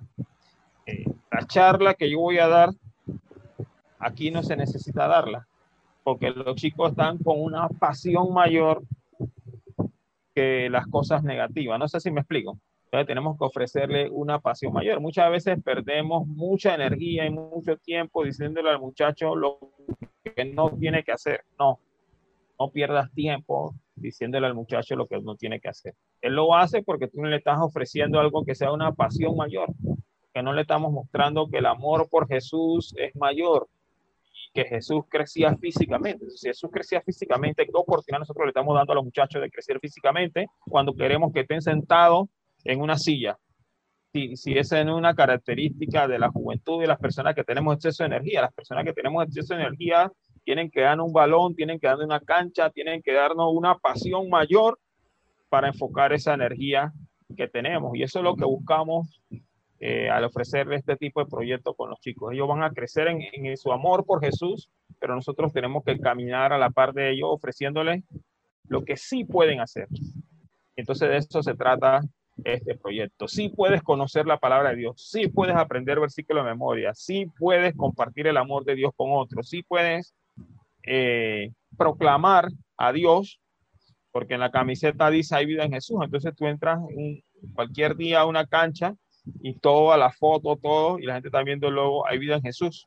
eh, 0.86 1.04
la 1.30 1.46
charla 1.46 1.94
que 1.94 2.10
yo 2.10 2.20
voy 2.20 2.38
a 2.38 2.48
dar, 2.48 2.70
aquí 3.98 4.30
no 4.30 4.42
se 4.42 4.56
necesita 4.56 5.06
darla, 5.06 5.46
porque 6.02 6.30
los 6.30 6.56
chicos 6.56 6.90
están 6.90 7.18
con 7.18 7.40
una 7.40 7.68
pasión 7.68 8.32
mayor 8.32 8.82
que 10.34 10.70
las 10.70 10.86
cosas 10.86 11.22
negativas. 11.22 11.78
No 11.78 11.88
sé 11.88 12.00
si 12.00 12.10
me 12.10 12.20
explico. 12.20 12.58
Entonces 12.84 13.06
tenemos 13.06 13.38
que 13.38 13.44
ofrecerle 13.44 14.10
una 14.10 14.38
pasión 14.38 14.72
mayor. 14.72 15.00
Muchas 15.00 15.30
veces 15.30 15.62
perdemos 15.62 16.26
mucha 16.26 16.74
energía 16.74 17.24
y 17.24 17.30
mucho 17.30 17.76
tiempo 17.78 18.24
diciéndole 18.24 18.70
al 18.70 18.80
muchacho 18.80 19.34
lo 19.34 19.58
que 20.36 20.44
no 20.44 20.70
tiene 20.70 21.02
que 21.02 21.12
hacer. 21.12 21.44
No, 21.58 21.78
no 22.58 22.70
pierdas 22.70 23.10
tiempo 23.12 23.74
diciéndole 23.94 24.46
al 24.46 24.54
muchacho 24.54 24.96
lo 24.96 25.06
que 25.06 25.20
no 25.20 25.36
tiene 25.36 25.60
que 25.60 25.68
hacer. 25.68 25.94
Él 26.20 26.34
lo 26.34 26.54
hace 26.54 26.82
porque 26.82 27.08
tú 27.08 27.22
le 27.24 27.36
estás 27.36 27.58
ofreciendo 27.60 28.20
algo 28.20 28.44
que 28.44 28.54
sea 28.54 28.72
una 28.72 28.92
pasión 28.92 29.36
mayor, 29.36 29.68
que 30.32 30.42
no 30.42 30.52
le 30.52 30.62
estamos 30.62 30.92
mostrando 30.92 31.48
que 31.48 31.58
el 31.58 31.66
amor 31.66 32.08
por 32.10 32.28
Jesús 32.28 32.94
es 32.96 33.14
mayor 33.16 33.68
y 34.32 34.52
que 34.52 34.64
Jesús 34.64 35.04
crecía 35.08 35.56
físicamente. 35.56 36.28
Si 36.30 36.48
Jesús 36.48 36.70
crecía 36.72 37.00
físicamente, 37.00 37.64
¿qué 37.64 37.72
oportunidad 37.74 38.20
nosotros 38.20 38.46
le 38.46 38.50
estamos 38.50 38.74
dando 38.74 38.92
a 38.92 38.96
los 38.96 39.04
muchachos 39.04 39.42
de 39.42 39.50
crecer 39.50 39.78
físicamente 39.80 40.46
cuando 40.60 40.94
queremos 40.94 41.32
que 41.32 41.40
estén 41.40 41.60
sentados 41.62 42.28
en 42.64 42.80
una 42.80 42.96
silla? 42.96 43.38
Si, 44.12 44.36
si 44.36 44.58
esa 44.58 44.78
es 44.78 44.86
una 44.86 45.14
característica 45.14 46.06
de 46.06 46.18
la 46.18 46.30
juventud 46.30 46.82
y 46.82 46.86
las 46.86 46.98
personas 46.98 47.34
que 47.34 47.44
tenemos 47.44 47.76
exceso 47.76 48.02
de 48.02 48.08
energía, 48.08 48.42
las 48.42 48.52
personas 48.52 48.84
que 48.84 48.92
tenemos 48.92 49.24
exceso 49.24 49.54
de 49.54 49.62
energía 49.62 50.12
tienen 50.44 50.70
que 50.70 50.80
darnos 50.80 51.06
un 51.06 51.12
balón, 51.12 51.54
tienen 51.54 51.78
que 51.78 51.86
darnos 51.86 52.06
una 52.06 52.20
cancha, 52.20 52.70
tienen 52.70 53.02
que 53.02 53.12
darnos 53.12 53.52
una 53.52 53.76
pasión 53.76 54.28
mayor 54.28 54.78
para 55.48 55.68
enfocar 55.68 56.12
esa 56.12 56.34
energía 56.34 56.92
que 57.36 57.48
tenemos. 57.48 57.96
Y 57.96 58.02
eso 58.02 58.18
es 58.18 58.24
lo 58.24 58.36
que 58.36 58.44
buscamos 58.44 59.20
eh, 59.80 60.08
al 60.08 60.24
ofrecerle 60.24 60.76
este 60.76 60.96
tipo 60.96 61.20
de 61.20 61.30
proyectos 61.30 61.74
con 61.76 61.90
los 61.90 62.00
chicos. 62.00 62.32
Ellos 62.32 62.48
van 62.48 62.62
a 62.62 62.70
crecer 62.70 63.08
en, 63.08 63.20
en, 63.32 63.56
su 63.56 63.72
amor 63.72 64.04
por 64.04 64.20
Jesús, 64.20 64.70
pero 64.98 65.14
nosotros 65.14 65.52
tenemos 65.52 65.84
que 65.84 65.98
caminar 65.98 66.52
a 66.52 66.58
la 66.58 66.70
par 66.70 66.92
de 66.92 67.10
ellos 67.10 67.28
ofreciéndoles 67.30 68.04
lo 68.68 68.84
que 68.84 68.96
sí 68.96 69.24
pueden 69.24 69.60
hacer. 69.60 69.88
Entonces 70.76 71.08
de 71.08 71.16
eso 71.16 71.42
se 71.42 71.54
trata 71.54 72.00
este 72.44 72.76
proyecto. 72.76 73.28
Sí 73.28 73.48
puedes 73.48 73.82
conocer 73.82 74.26
la 74.26 74.38
palabra 74.38 74.70
de 74.70 74.76
Dios, 74.76 75.08
sí 75.10 75.28
puedes 75.28 75.56
aprender 75.56 76.00
versículos 76.00 76.44
de 76.44 76.50
memoria, 76.50 76.94
sí 76.94 77.26
puedes 77.38 77.74
compartir 77.74 78.26
el 78.26 78.36
amor 78.36 78.64
de 78.64 78.74
Dios 78.74 78.92
con 78.96 79.10
otros, 79.12 79.48
sí 79.48 79.62
puedes 79.62 80.14
eh, 80.84 81.52
proclamar 81.76 82.48
a 82.76 82.92
Dios, 82.92 83.40
porque 84.10 84.34
en 84.34 84.40
la 84.40 84.50
camiseta 84.50 85.10
dice 85.10 85.36
hay 85.36 85.46
vida 85.46 85.64
en 85.64 85.72
Jesús. 85.72 85.98
Entonces 86.02 86.34
tú 86.36 86.46
entras 86.46 86.80
cualquier 87.54 87.96
día 87.96 88.20
a 88.20 88.26
una 88.26 88.46
cancha 88.46 88.94
y 89.40 89.58
toda 89.58 89.96
la 89.96 90.10
foto, 90.10 90.56
todo, 90.56 90.98
y 90.98 91.02
la 91.02 91.14
gente 91.14 91.28
está 91.28 91.42
viendo 91.42 91.70
luego 91.70 92.06
hay 92.06 92.18
vida 92.18 92.36
en 92.36 92.42
Jesús. 92.42 92.86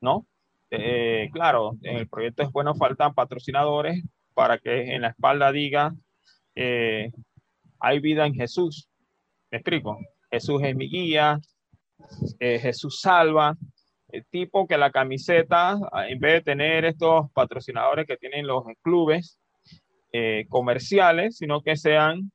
¿No? 0.00 0.26
Eh, 0.70 1.28
claro, 1.32 1.76
en 1.82 1.98
el 1.98 2.08
proyecto 2.08 2.42
es 2.42 2.50
bueno, 2.52 2.74
faltan 2.74 3.12
patrocinadores 3.12 4.02
para 4.34 4.58
que 4.58 4.94
en 4.94 5.02
la 5.02 5.08
espalda 5.08 5.52
diga 5.52 5.92
eh, 6.54 7.10
hay 7.78 8.00
vida 8.00 8.26
en 8.26 8.34
Jesús. 8.34 8.88
¿Me 9.50 9.58
explico? 9.58 9.98
Jesús 10.30 10.62
es 10.62 10.76
mi 10.76 10.88
guía, 10.88 11.40
Jesús 12.38 13.00
salva, 13.00 13.56
el 14.12 14.24
tipo 14.26 14.66
que 14.66 14.78
la 14.78 14.90
camiseta, 14.90 15.78
en 16.08 16.18
vez 16.18 16.34
de 16.34 16.40
tener 16.52 16.84
estos 16.84 17.30
patrocinadores 17.32 18.06
que 18.06 18.16
tienen 18.16 18.46
los 18.46 18.64
clubes 18.82 19.38
eh, 20.12 20.46
comerciales, 20.48 21.36
sino 21.36 21.62
que 21.62 21.76
sean 21.76 22.32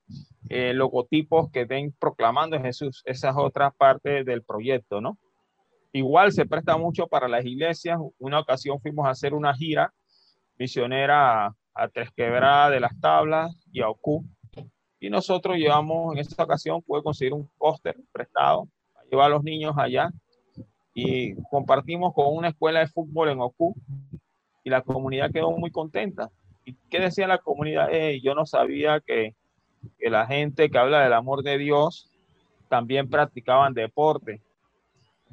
eh, 0.50 0.74
logotipos 0.74 1.52
que 1.52 1.66
den 1.66 1.94
proclamando 2.00 2.58
a 2.58 2.62
Jesús. 2.62 3.02
Esa 3.06 3.30
es 3.30 3.36
otra 3.38 3.74
del 4.04 4.44
proyecto, 4.44 5.02
¿no? 5.02 5.18
igual 5.98 6.32
se 6.34 6.46
presta 6.46 6.78
mucho 6.78 7.08
para 7.08 7.28
las 7.28 7.46
iglesias. 7.46 7.98
Una 8.20 8.40
ocasión 8.40 8.80
fuimos 8.82 9.08
a 9.08 9.12
hacer 9.12 9.34
una 9.34 9.54
gira 9.56 9.94
misionera 10.58 11.56
a, 11.74 11.88
Tres 11.94 12.10
Quebradas 12.16 12.72
de 12.72 12.80
las 12.82 13.00
Tablas 13.00 13.56
y 13.72 13.82
a 13.82 13.90
Ocú. 13.90 14.26
Y 15.00 15.10
nosotros 15.10 15.56
llevamos, 15.56 16.14
en 16.14 16.20
esta 16.20 16.44
ocasión, 16.44 16.82
pude 16.82 17.04
conseguir 17.04 17.34
un 17.34 17.50
póster 17.58 17.96
prestado 18.12 18.68
para 18.94 19.06
llevar 19.08 19.26
a 19.28 19.36
los 19.36 19.44
niños 19.44 19.74
allá. 19.78 20.10
Y 20.96 21.36
compartimos 21.52 22.14
con 22.14 22.36
una 22.36 22.48
escuela 22.48 22.80
de 22.80 22.88
fútbol 22.88 23.30
en 23.30 23.42
Ocú. 23.42 23.76
Y 24.64 24.70
la 24.72 24.82
comunidad 24.82 25.30
quedó 25.32 25.52
muy 25.52 25.70
contenta. 25.70 26.32
¿Y 26.64 26.74
qué 26.90 27.00
decía 27.00 27.28
la 27.28 27.38
comunidad? 27.38 27.90
yo 28.24 28.34
no 28.34 28.48
sabía 28.48 29.00
que, 29.02 29.36
que 30.00 30.10
la 30.10 30.26
gente 30.26 30.72
que 30.72 30.78
habla 30.80 31.04
del 31.04 31.14
amor 31.14 31.44
de 31.44 31.60
Dios 31.60 32.10
también 32.70 33.10
practicaban 33.10 33.74
deporte. 33.74 34.42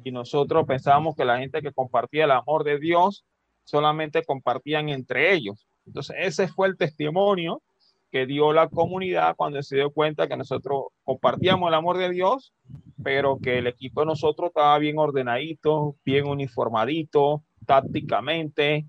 Y 0.03 0.11
nosotros 0.11 0.67
pensábamos 0.67 1.15
que 1.15 1.25
la 1.25 1.39
gente 1.39 1.61
que 1.61 1.71
compartía 1.71 2.25
el 2.25 2.31
amor 2.31 2.63
de 2.63 2.77
Dios 2.77 3.25
solamente 3.63 4.23
compartían 4.23 4.89
entre 4.89 5.33
ellos. 5.33 5.65
Entonces, 5.85 6.15
ese 6.19 6.47
fue 6.49 6.67
el 6.67 6.77
testimonio 6.77 7.61
que 8.13 8.27
dio 8.27 8.53
la 8.53 8.69
comunidad 8.69 9.35
cuando 9.35 9.63
se 9.63 9.77
dio 9.77 9.89
cuenta 9.89 10.27
que 10.27 10.37
nosotros 10.37 10.83
compartíamos 11.03 11.67
el 11.67 11.73
amor 11.73 11.97
de 11.97 12.11
Dios, 12.11 12.53
pero 13.03 13.39
que 13.39 13.57
el 13.57 13.65
equipo 13.65 14.01
de 14.01 14.05
nosotros 14.05 14.49
estaba 14.49 14.77
bien 14.77 14.99
ordenadito, 14.99 15.95
bien 16.05 16.27
uniformadito, 16.27 17.43
tácticamente, 17.65 18.85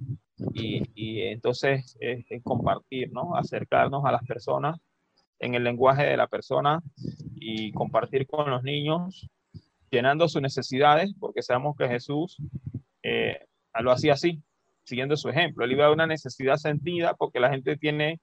y, 0.53 1.23
entonces 1.23 1.97
es, 2.01 2.27
compartir, 2.43 3.13
¿no? 3.13 3.35
Acercarnos 3.35 4.05
a 4.05 4.13
las 4.13 4.23
personas 4.25 4.79
en 5.39 5.55
el 5.55 5.65
lenguaje 5.65 6.05
de 6.05 6.19
la 6.19 6.27
persona 6.27 6.83
y 7.35 7.73
compartir 7.73 8.27
con 8.27 8.51
los 8.51 8.63
niños, 8.63 9.31
llenando 9.91 10.29
sus 10.29 10.43
necesidades, 10.43 11.15
porque 11.19 11.41
sabemos 11.41 11.77
que 11.79 11.89
Jesús 11.89 12.37
eh, 13.03 13.39
lo 13.81 13.91
hacía 13.91 14.13
así, 14.13 14.43
siguiendo 14.83 15.17
su 15.17 15.31
ejemplo. 15.31 15.65
Él 15.65 15.73
iba 15.73 15.87
a 15.87 15.93
una 15.93 16.07
necesidad 16.07 16.57
sentida 16.57 17.15
porque 17.15 17.41
la 17.41 17.49
gente 17.49 17.79
tiene 17.79 18.21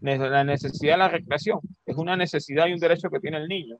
la 0.00 0.44
necesidad 0.44 0.94
de 0.94 0.98
la 0.98 1.08
recreación. 1.08 1.60
Es 1.86 1.96
una 1.96 2.16
necesidad 2.16 2.66
y 2.66 2.72
un 2.72 2.80
derecho 2.80 3.10
que 3.10 3.20
tiene 3.20 3.38
el 3.38 3.48
niño. 3.48 3.78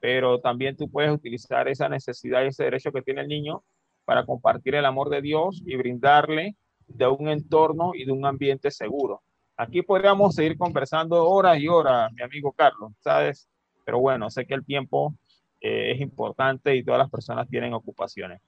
Pero 0.00 0.40
también 0.40 0.76
tú 0.76 0.88
puedes 0.90 1.10
utilizar 1.10 1.66
esa 1.68 1.88
necesidad 1.88 2.44
y 2.44 2.48
ese 2.48 2.64
derecho 2.64 2.92
que 2.92 3.02
tiene 3.02 3.22
el 3.22 3.28
niño 3.28 3.62
para 4.04 4.26
compartir 4.26 4.74
el 4.74 4.84
amor 4.84 5.08
de 5.08 5.22
Dios 5.22 5.62
y 5.64 5.76
brindarle 5.76 6.56
de 6.86 7.06
un 7.06 7.28
entorno 7.28 7.92
y 7.94 8.04
de 8.04 8.12
un 8.12 8.26
ambiente 8.26 8.70
seguro. 8.70 9.22
Aquí 9.56 9.82
podríamos 9.82 10.34
seguir 10.34 10.58
conversando 10.58 11.26
horas 11.28 11.58
y 11.58 11.68
horas, 11.68 12.12
mi 12.12 12.22
amigo 12.22 12.52
Carlos, 12.52 12.92
¿sabes? 13.00 13.48
Pero 13.84 14.00
bueno, 14.00 14.28
sé 14.30 14.46
que 14.46 14.54
el 14.54 14.64
tiempo 14.64 15.14
eh, 15.60 15.92
es 15.92 16.00
importante 16.00 16.74
y 16.74 16.84
todas 16.84 16.98
las 16.98 17.10
personas 17.10 17.48
tienen 17.48 17.72
ocupaciones. 17.72 18.40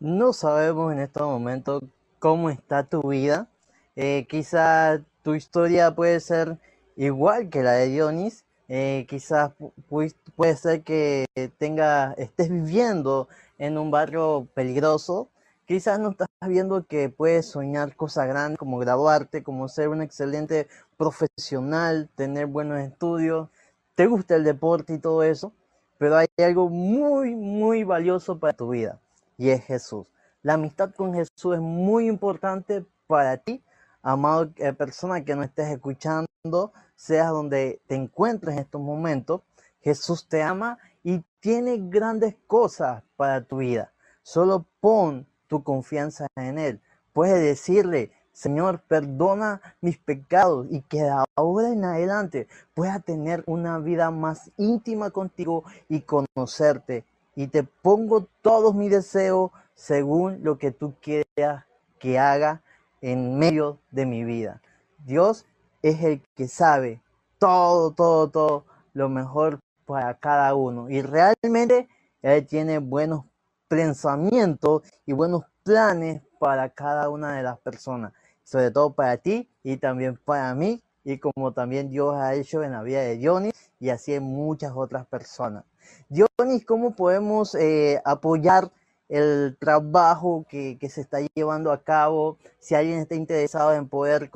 No 0.00 0.32
sabemos 0.32 0.92
en 0.92 0.98
este 0.98 1.22
momento 1.22 1.80
cómo 2.18 2.50
está 2.50 2.86
tu 2.86 3.08
vida. 3.08 3.48
Eh, 3.96 4.26
quizá 4.28 5.00
tu 5.22 5.34
historia 5.34 5.94
puede 5.94 6.20
ser 6.20 6.58
igual 6.96 7.50
que 7.50 7.62
la 7.62 7.72
de 7.72 7.88
Dionis. 7.88 8.44
Eh, 8.68 9.06
quizás 9.08 9.52
puede 9.88 10.56
ser 10.56 10.82
que 10.82 11.26
tenga, 11.58 12.12
estés 12.14 12.48
viviendo 12.48 13.28
en 13.58 13.78
un 13.78 13.90
barrio 13.90 14.48
peligroso. 14.54 15.28
Quizás 15.66 15.98
no 15.98 16.10
estás 16.10 16.28
viendo 16.46 16.86
que 16.86 17.08
puedes 17.08 17.46
soñar 17.46 17.96
cosas 17.96 18.28
grandes 18.28 18.58
como 18.58 18.78
graduarte, 18.78 19.42
como 19.42 19.68
ser 19.68 19.88
un 19.88 20.02
excelente 20.02 20.68
profesional, 20.96 22.10
tener 22.16 22.46
buenos 22.46 22.80
estudios, 22.80 23.48
te 23.94 24.06
gusta 24.06 24.36
el 24.36 24.44
deporte 24.44 24.94
y 24.94 24.98
todo 24.98 25.22
eso, 25.22 25.52
pero 25.98 26.16
hay 26.16 26.26
algo 26.38 26.68
muy, 26.68 27.34
muy 27.34 27.84
valioso 27.84 28.38
para 28.38 28.52
tu 28.52 28.70
vida 28.70 29.00
y 29.38 29.50
es 29.50 29.64
Jesús. 29.64 30.06
La 30.42 30.54
amistad 30.54 30.92
con 30.94 31.14
Jesús 31.14 31.54
es 31.54 31.60
muy 31.60 32.08
importante 32.08 32.84
para 33.06 33.36
ti, 33.38 33.62
amado 34.04 34.52
eh, 34.56 34.72
persona 34.72 35.24
que 35.24 35.34
no 35.34 35.42
estés 35.42 35.68
escuchando, 35.68 36.72
seas 36.94 37.30
donde 37.30 37.80
te 37.88 37.96
encuentres 37.96 38.54
en 38.54 38.60
estos 38.60 38.80
momentos. 38.80 39.40
Jesús 39.80 40.28
te 40.28 40.42
ama 40.42 40.78
y 41.02 41.24
tiene 41.40 41.78
grandes 41.78 42.36
cosas 42.46 43.02
para 43.16 43.42
tu 43.42 43.56
vida. 43.56 43.92
Solo 44.22 44.66
pon 44.80 45.26
tu 45.48 45.62
confianza 45.62 46.26
en 46.36 46.58
Él. 46.58 46.80
Puedes 47.12 47.42
decirle, 47.42 48.12
Señor, 48.32 48.82
perdona 48.86 49.60
mis 49.80 49.98
pecados 49.98 50.66
y 50.70 50.82
que 50.82 51.08
ahora 51.36 51.68
en 51.70 51.84
adelante 51.84 52.48
pueda 52.74 53.00
tener 53.00 53.42
una 53.46 53.78
vida 53.78 54.10
más 54.10 54.50
íntima 54.56 55.10
contigo 55.10 55.64
y 55.88 56.02
conocerte 56.02 57.04
y 57.36 57.48
te 57.48 57.64
pongo 57.64 58.28
todos 58.42 58.74
mis 58.74 58.90
deseos 58.90 59.50
según 59.74 60.42
lo 60.42 60.58
que 60.58 60.70
tú 60.70 60.94
quieras 61.00 61.64
que 61.98 62.18
haga 62.18 62.62
en 63.04 63.38
medio 63.38 63.80
de 63.90 64.06
mi 64.06 64.24
vida. 64.24 64.62
Dios 65.04 65.44
es 65.82 66.02
el 66.02 66.22
que 66.34 66.48
sabe 66.48 67.02
todo, 67.38 67.90
todo, 67.90 68.30
todo 68.30 68.64
lo 68.94 69.10
mejor 69.10 69.60
para 69.84 70.14
cada 70.14 70.54
uno. 70.54 70.88
Y 70.88 71.02
realmente 71.02 71.86
Él 72.22 72.46
tiene 72.46 72.78
buenos 72.78 73.26
pensamientos 73.68 74.84
y 75.04 75.12
buenos 75.12 75.44
planes 75.64 76.22
para 76.38 76.70
cada 76.70 77.10
una 77.10 77.36
de 77.36 77.42
las 77.42 77.58
personas. 77.58 78.14
Sobre 78.42 78.70
todo 78.70 78.94
para 78.94 79.18
ti 79.18 79.50
y 79.62 79.76
también 79.76 80.18
para 80.24 80.54
mí. 80.54 80.82
Y 81.04 81.18
como 81.18 81.52
también 81.52 81.90
Dios 81.90 82.14
ha 82.16 82.32
hecho 82.34 82.62
en 82.62 82.72
la 82.72 82.82
vida 82.82 83.02
de 83.02 83.20
Johnny 83.22 83.50
y 83.80 83.90
así 83.90 84.14
en 84.14 84.22
muchas 84.22 84.72
otras 84.74 85.04
personas. 85.06 85.64
Johnny, 86.08 86.62
¿cómo 86.62 86.96
podemos 86.96 87.54
eh, 87.54 88.00
apoyar 88.06 88.70
el 89.08 89.56
trabajo 89.58 90.46
que, 90.48 90.78
se 90.88 91.00
está 91.00 91.18
llevando 91.34 91.72
a 91.72 91.82
cabo? 91.82 92.38
Si 92.58 92.74
alguien 92.74 93.00
está 93.00 93.14
interesado 93.14 93.74
en 93.74 93.88
poder 93.88 94.30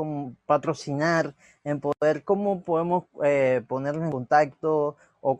patrocinar, 0.46 1.35
en 1.64 1.81
poder, 1.81 2.24
¿cómo 2.24 2.62
podemos 2.62 3.04
eh, 3.24 3.62
ponernos 3.66 4.04
en 4.04 4.12
contacto 4.12 4.96
o, 5.20 5.38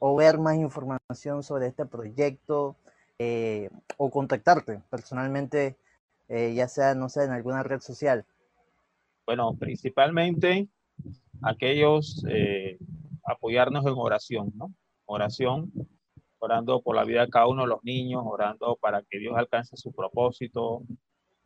o, 0.00 0.16
ver 0.16 0.38
más 0.38 0.56
información 0.56 1.42
sobre 1.42 1.66
este 1.66 1.86
proyecto? 1.86 2.76
Eh, 3.18 3.70
o 3.96 4.10
contactarte 4.10 4.82
personalmente, 4.90 5.76
ya 6.28 6.68
sea, 6.68 6.94
no 6.94 7.08
sé, 7.08 7.24
en 7.24 7.30
alguna 7.30 7.62
red 7.62 7.80
social. 7.80 8.26
Bueno, 9.24 9.56
principalmente 9.58 10.68
aquellos 11.40 12.22
apoyarnos 13.24 13.86
en 13.86 13.94
oración, 13.96 14.52
¿no? 14.54 14.70
oración, 15.06 15.72
orando 16.38 16.80
por 16.82 16.96
la 16.96 17.04
vida 17.04 17.22
de 17.22 17.30
cada 17.30 17.46
uno 17.46 17.62
de 17.62 17.68
los 17.68 17.82
niños, 17.84 18.22
orando 18.24 18.76
para 18.80 19.02
que 19.02 19.18
Dios 19.18 19.36
alcance 19.36 19.76
su 19.76 19.92
propósito, 19.92 20.82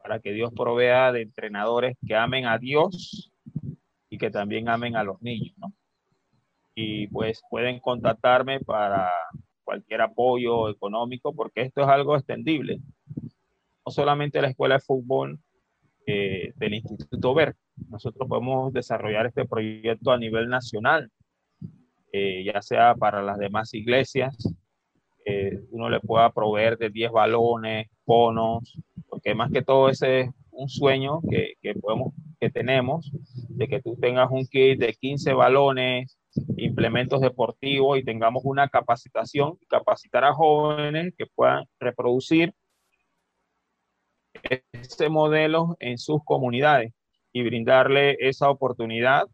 para 0.03 0.21
que 0.21 0.33
Dios 0.33 0.53
provea 0.55 1.13
de 1.13 1.23
entrenadores 1.23 1.97
que 2.07 2.15
amen 2.15 2.47
a 2.47 2.59
Dios 2.59 3.33
y 4.09 4.19
que 4.19 4.31
también 4.31 4.69
amen 4.69 4.97
a 4.97 5.05
los 5.05 5.21
niños, 5.23 5.57
¿no? 5.59 5.73
Y 6.75 7.09
pues 7.09 7.43
pueden 7.51 7.81
contactarme 7.81 8.61
para 8.61 9.11
cualquier 9.65 10.01
apoyo 10.01 10.69
económico, 10.69 11.35
porque 11.35 11.63
esto 11.63 11.83
es 11.83 11.89
algo 11.89 12.17
extendible. 12.17 12.81
No 13.85 13.93
solamente 13.93 14.41
la 14.41 14.49
escuela 14.49 14.77
de 14.77 14.81
fútbol 14.81 15.39
eh, 16.07 16.53
del 16.57 16.75
Instituto 16.75 17.35
Ver, 17.35 17.55
nosotros 17.89 18.29
podemos 18.29 18.73
desarrollar 18.73 19.27
este 19.27 19.47
proyecto 19.47 20.11
a 20.11 20.19
nivel 20.19 20.49
nacional 20.49 21.11
eh, 22.13 22.43
ya 22.45 22.61
sea 22.61 22.95
para 22.97 23.23
las 23.23 23.39
demás 23.39 23.73
iglesias, 23.73 24.37
uno 25.81 25.91
le 25.91 26.01
pueda 26.01 26.31
proveer 26.31 26.77
de 26.77 26.91
10 26.91 27.11
balones, 27.11 27.89
bonos, 28.05 28.79
porque 29.09 29.35
más 29.35 29.51
que 29.51 29.63
todo 29.63 29.89
ese 29.89 30.21
es 30.21 30.31
un 30.51 30.69
sueño 30.69 31.21
que, 31.29 31.55
que, 31.63 31.75
podemos, 31.75 32.13
que 32.39 32.51
tenemos, 32.51 33.11
de 33.49 33.67
que 33.67 33.81
tú 33.81 33.97
tengas 33.97 34.31
un 34.31 34.47
kit 34.47 34.79
de 34.79 34.93
15 34.93 35.33
balones, 35.33 36.19
implementos 36.59 37.21
deportivos 37.21 37.99
y 37.99 38.05
tengamos 38.05 38.43
una 38.45 38.69
capacitación, 38.69 39.59
capacitar 39.69 40.25
a 40.25 40.35
jóvenes 40.35 41.15
que 41.17 41.25
puedan 41.27 41.65
reproducir 41.79 42.53
ese 44.73 45.09
modelo 45.09 45.77
en 45.81 45.97
sus 45.97 46.23
comunidades 46.25 46.93
y 47.33 47.43
brindarle 47.43 48.17
esa 48.21 48.51
oportunidad 48.51 49.29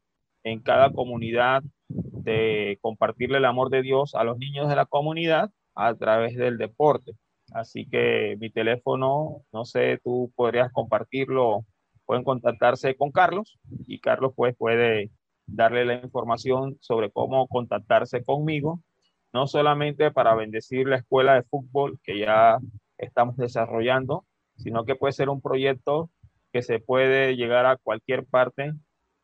en 0.44 0.61
cada 0.61 0.92
comunidad 0.92 1.64
de 1.88 2.78
compartirle 2.80 3.38
el 3.38 3.44
amor 3.44 3.70
de 3.70 3.82
Dios 3.82 4.14
a 4.14 4.24
los 4.24 4.38
niños 4.38 4.68
de 4.68 4.76
la 4.76 4.86
comunidad 4.86 5.51
a 5.77 5.95
través 5.95 6.35
del 6.37 6.59
deporte. 6.59 7.12
Así 7.53 7.87
que 7.89 8.37
mi 8.41 8.51
teléfono, 8.51 9.43
no 9.53 9.64
sé, 9.64 10.01
tú 10.03 10.33
podrías 10.35 10.72
compartirlo, 10.72 11.64
pueden 12.05 12.24
contactarse 12.24 12.97
con 12.97 13.12
Carlos 13.12 13.59
y 13.87 14.01
Carlos 14.01 14.33
pues 14.35 14.57
puede 14.57 15.11
darle 15.47 15.85
la 15.85 15.95
información 15.95 16.77
sobre 16.81 17.11
cómo 17.11 17.47
contactarse 17.47 18.24
conmigo, 18.24 18.81
no 19.33 19.47
solamente 19.47 20.11
para 20.11 20.35
bendecir 20.35 20.89
la 20.89 20.97
escuela 20.97 21.35
de 21.35 21.45
fútbol 21.45 22.01
que 22.03 22.18
ya 22.18 22.59
estamos 22.99 23.37
desarrollando, 23.37 24.24
sino 24.57 24.85
que 24.85 24.97
puede 24.97 25.12
ser 25.12 25.29
un 25.29 25.41
proyecto 25.41 26.11
que 26.53 26.62
se 26.62 26.81
puede 26.81 27.37
llegar 27.37 27.66
a 27.66 27.77
cualquier 27.77 28.24
parte 28.24 28.72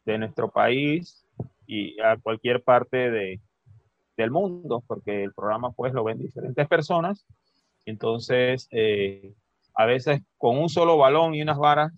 de 0.04 0.18
nuestro 0.18 0.50
país, 0.50 1.22
y 1.66 1.98
a 2.00 2.16
cualquier 2.18 2.62
parte 2.62 3.10
de, 3.10 3.40
del 4.22 4.30
mundo, 4.30 4.82
porque 4.86 5.24
el 5.24 5.32
programa 5.32 5.72
pues 5.72 5.92
lo 5.92 6.04
ven 6.04 6.18
diferentes 6.18 6.66
personas 6.68 7.26
Entonces, 7.84 8.68
eh, 8.70 9.34
a 9.74 9.86
veces 9.86 10.20
con 10.38 10.58
un 10.58 10.68
solo 10.68 10.96
balón 10.96 11.34
y 11.34 11.42
unas 11.42 11.58
varas 11.58 11.92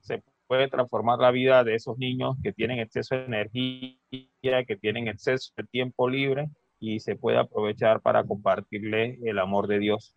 se 0.00 0.22
puede 0.46 0.68
transformar 0.68 1.18
la 1.18 1.30
vida 1.30 1.64
de 1.64 1.74
esos 1.74 1.98
niños 1.98 2.36
que 2.42 2.52
tienen 2.52 2.78
exceso 2.78 3.14
de 3.14 3.24
energía, 3.24 4.64
que 4.66 4.76
tienen 4.80 5.08
exceso 5.08 5.52
de 5.56 5.64
tiempo 5.64 6.08
libre 6.08 6.48
y 6.80 7.00
se 7.00 7.16
puede 7.16 7.38
aprovechar 7.38 8.00
para 8.00 8.24
compartirle 8.24 9.18
el 9.24 9.38
amor 9.38 9.66
de 9.66 9.78
Dios. 9.78 10.14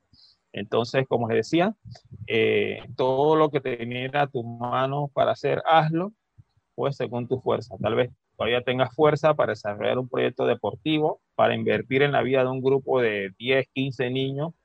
Entonces, 0.53 1.05
como 1.07 1.27
les 1.27 1.37
decía, 1.37 1.75
eh, 2.27 2.83
todo 2.95 3.35
lo 3.35 3.49
que 3.49 3.61
te 3.61 3.75
viniera 3.77 4.23
a 4.23 4.27
tu 4.27 4.43
mano 4.43 5.09
para 5.13 5.31
hacer, 5.31 5.61
hazlo, 5.65 6.11
pues 6.75 6.97
según 6.97 7.27
tu 7.27 7.39
fuerza. 7.39 7.75
Tal 7.81 7.95
vez 7.95 8.11
todavía 8.41 8.63
tengas 8.63 8.95
fuerza 8.95 9.35
para 9.35 9.51
desarrollar 9.51 9.99
un 9.99 10.09
proyecto 10.09 10.47
deportivo, 10.47 11.21
para 11.35 11.53
invertir 11.53 12.01
en 12.01 12.11
la 12.11 12.23
vida 12.23 12.41
de 12.41 12.49
un 12.49 12.59
grupo 12.59 12.99
de 12.99 13.35
10, 13.37 13.67
15 13.71 14.09
niños. 14.09 14.55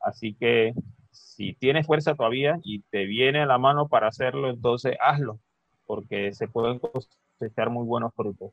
Así 0.00 0.34
que 0.34 0.72
si 1.10 1.52
tienes 1.52 1.86
fuerza 1.86 2.14
todavía 2.14 2.58
y 2.62 2.80
te 2.84 3.04
viene 3.04 3.42
a 3.42 3.46
la 3.46 3.58
mano 3.58 3.88
para 3.88 4.08
hacerlo, 4.08 4.48
entonces 4.48 4.96
hazlo, 5.02 5.38
porque 5.86 6.32
se 6.32 6.48
pueden 6.48 6.78
cosechar 6.78 7.68
muy 7.68 7.84
buenos 7.84 8.14
frutos. 8.14 8.52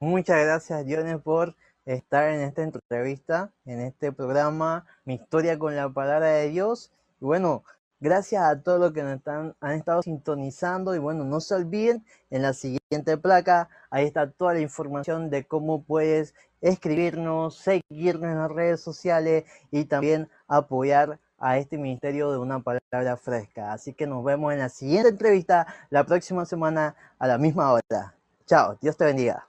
Muchas 0.00 0.44
gracias, 0.44 0.84
Dione, 0.84 1.16
por 1.16 1.56
estar 1.86 2.28
en 2.28 2.42
esta 2.42 2.62
entrevista, 2.62 3.54
en 3.64 3.80
este 3.80 4.12
programa, 4.12 4.84
Mi 5.06 5.14
historia 5.14 5.58
con 5.58 5.74
la 5.74 5.88
palabra 5.88 6.26
de 6.26 6.50
Dios. 6.50 6.92
Y 7.22 7.24
bueno, 7.24 7.64
Gracias 8.00 8.44
a 8.44 8.62
todos 8.62 8.78
los 8.78 8.92
que 8.92 9.02
nos 9.02 9.16
están, 9.16 9.56
han 9.60 9.72
estado 9.72 10.02
sintonizando 10.02 10.94
y 10.94 10.98
bueno, 10.98 11.24
no 11.24 11.40
se 11.40 11.56
olviden, 11.56 12.04
en 12.30 12.42
la 12.42 12.52
siguiente 12.52 13.18
placa 13.18 13.68
ahí 13.90 14.06
está 14.06 14.30
toda 14.30 14.54
la 14.54 14.60
información 14.60 15.30
de 15.30 15.44
cómo 15.44 15.82
puedes 15.82 16.32
escribirnos, 16.60 17.56
seguirnos 17.56 18.30
en 18.30 18.38
las 18.38 18.52
redes 18.52 18.80
sociales 18.80 19.44
y 19.72 19.84
también 19.86 20.28
apoyar 20.46 21.18
a 21.38 21.58
este 21.58 21.76
ministerio 21.76 22.30
de 22.30 22.38
una 22.38 22.60
palabra 22.60 23.16
fresca. 23.16 23.72
Así 23.72 23.92
que 23.94 24.06
nos 24.06 24.22
vemos 24.24 24.52
en 24.52 24.60
la 24.60 24.68
siguiente 24.68 25.08
entrevista 25.08 25.66
la 25.90 26.04
próxima 26.04 26.44
semana 26.44 26.94
a 27.18 27.26
la 27.26 27.36
misma 27.36 27.72
hora. 27.72 28.14
Chao, 28.46 28.78
Dios 28.80 28.96
te 28.96 29.06
bendiga. 29.06 29.44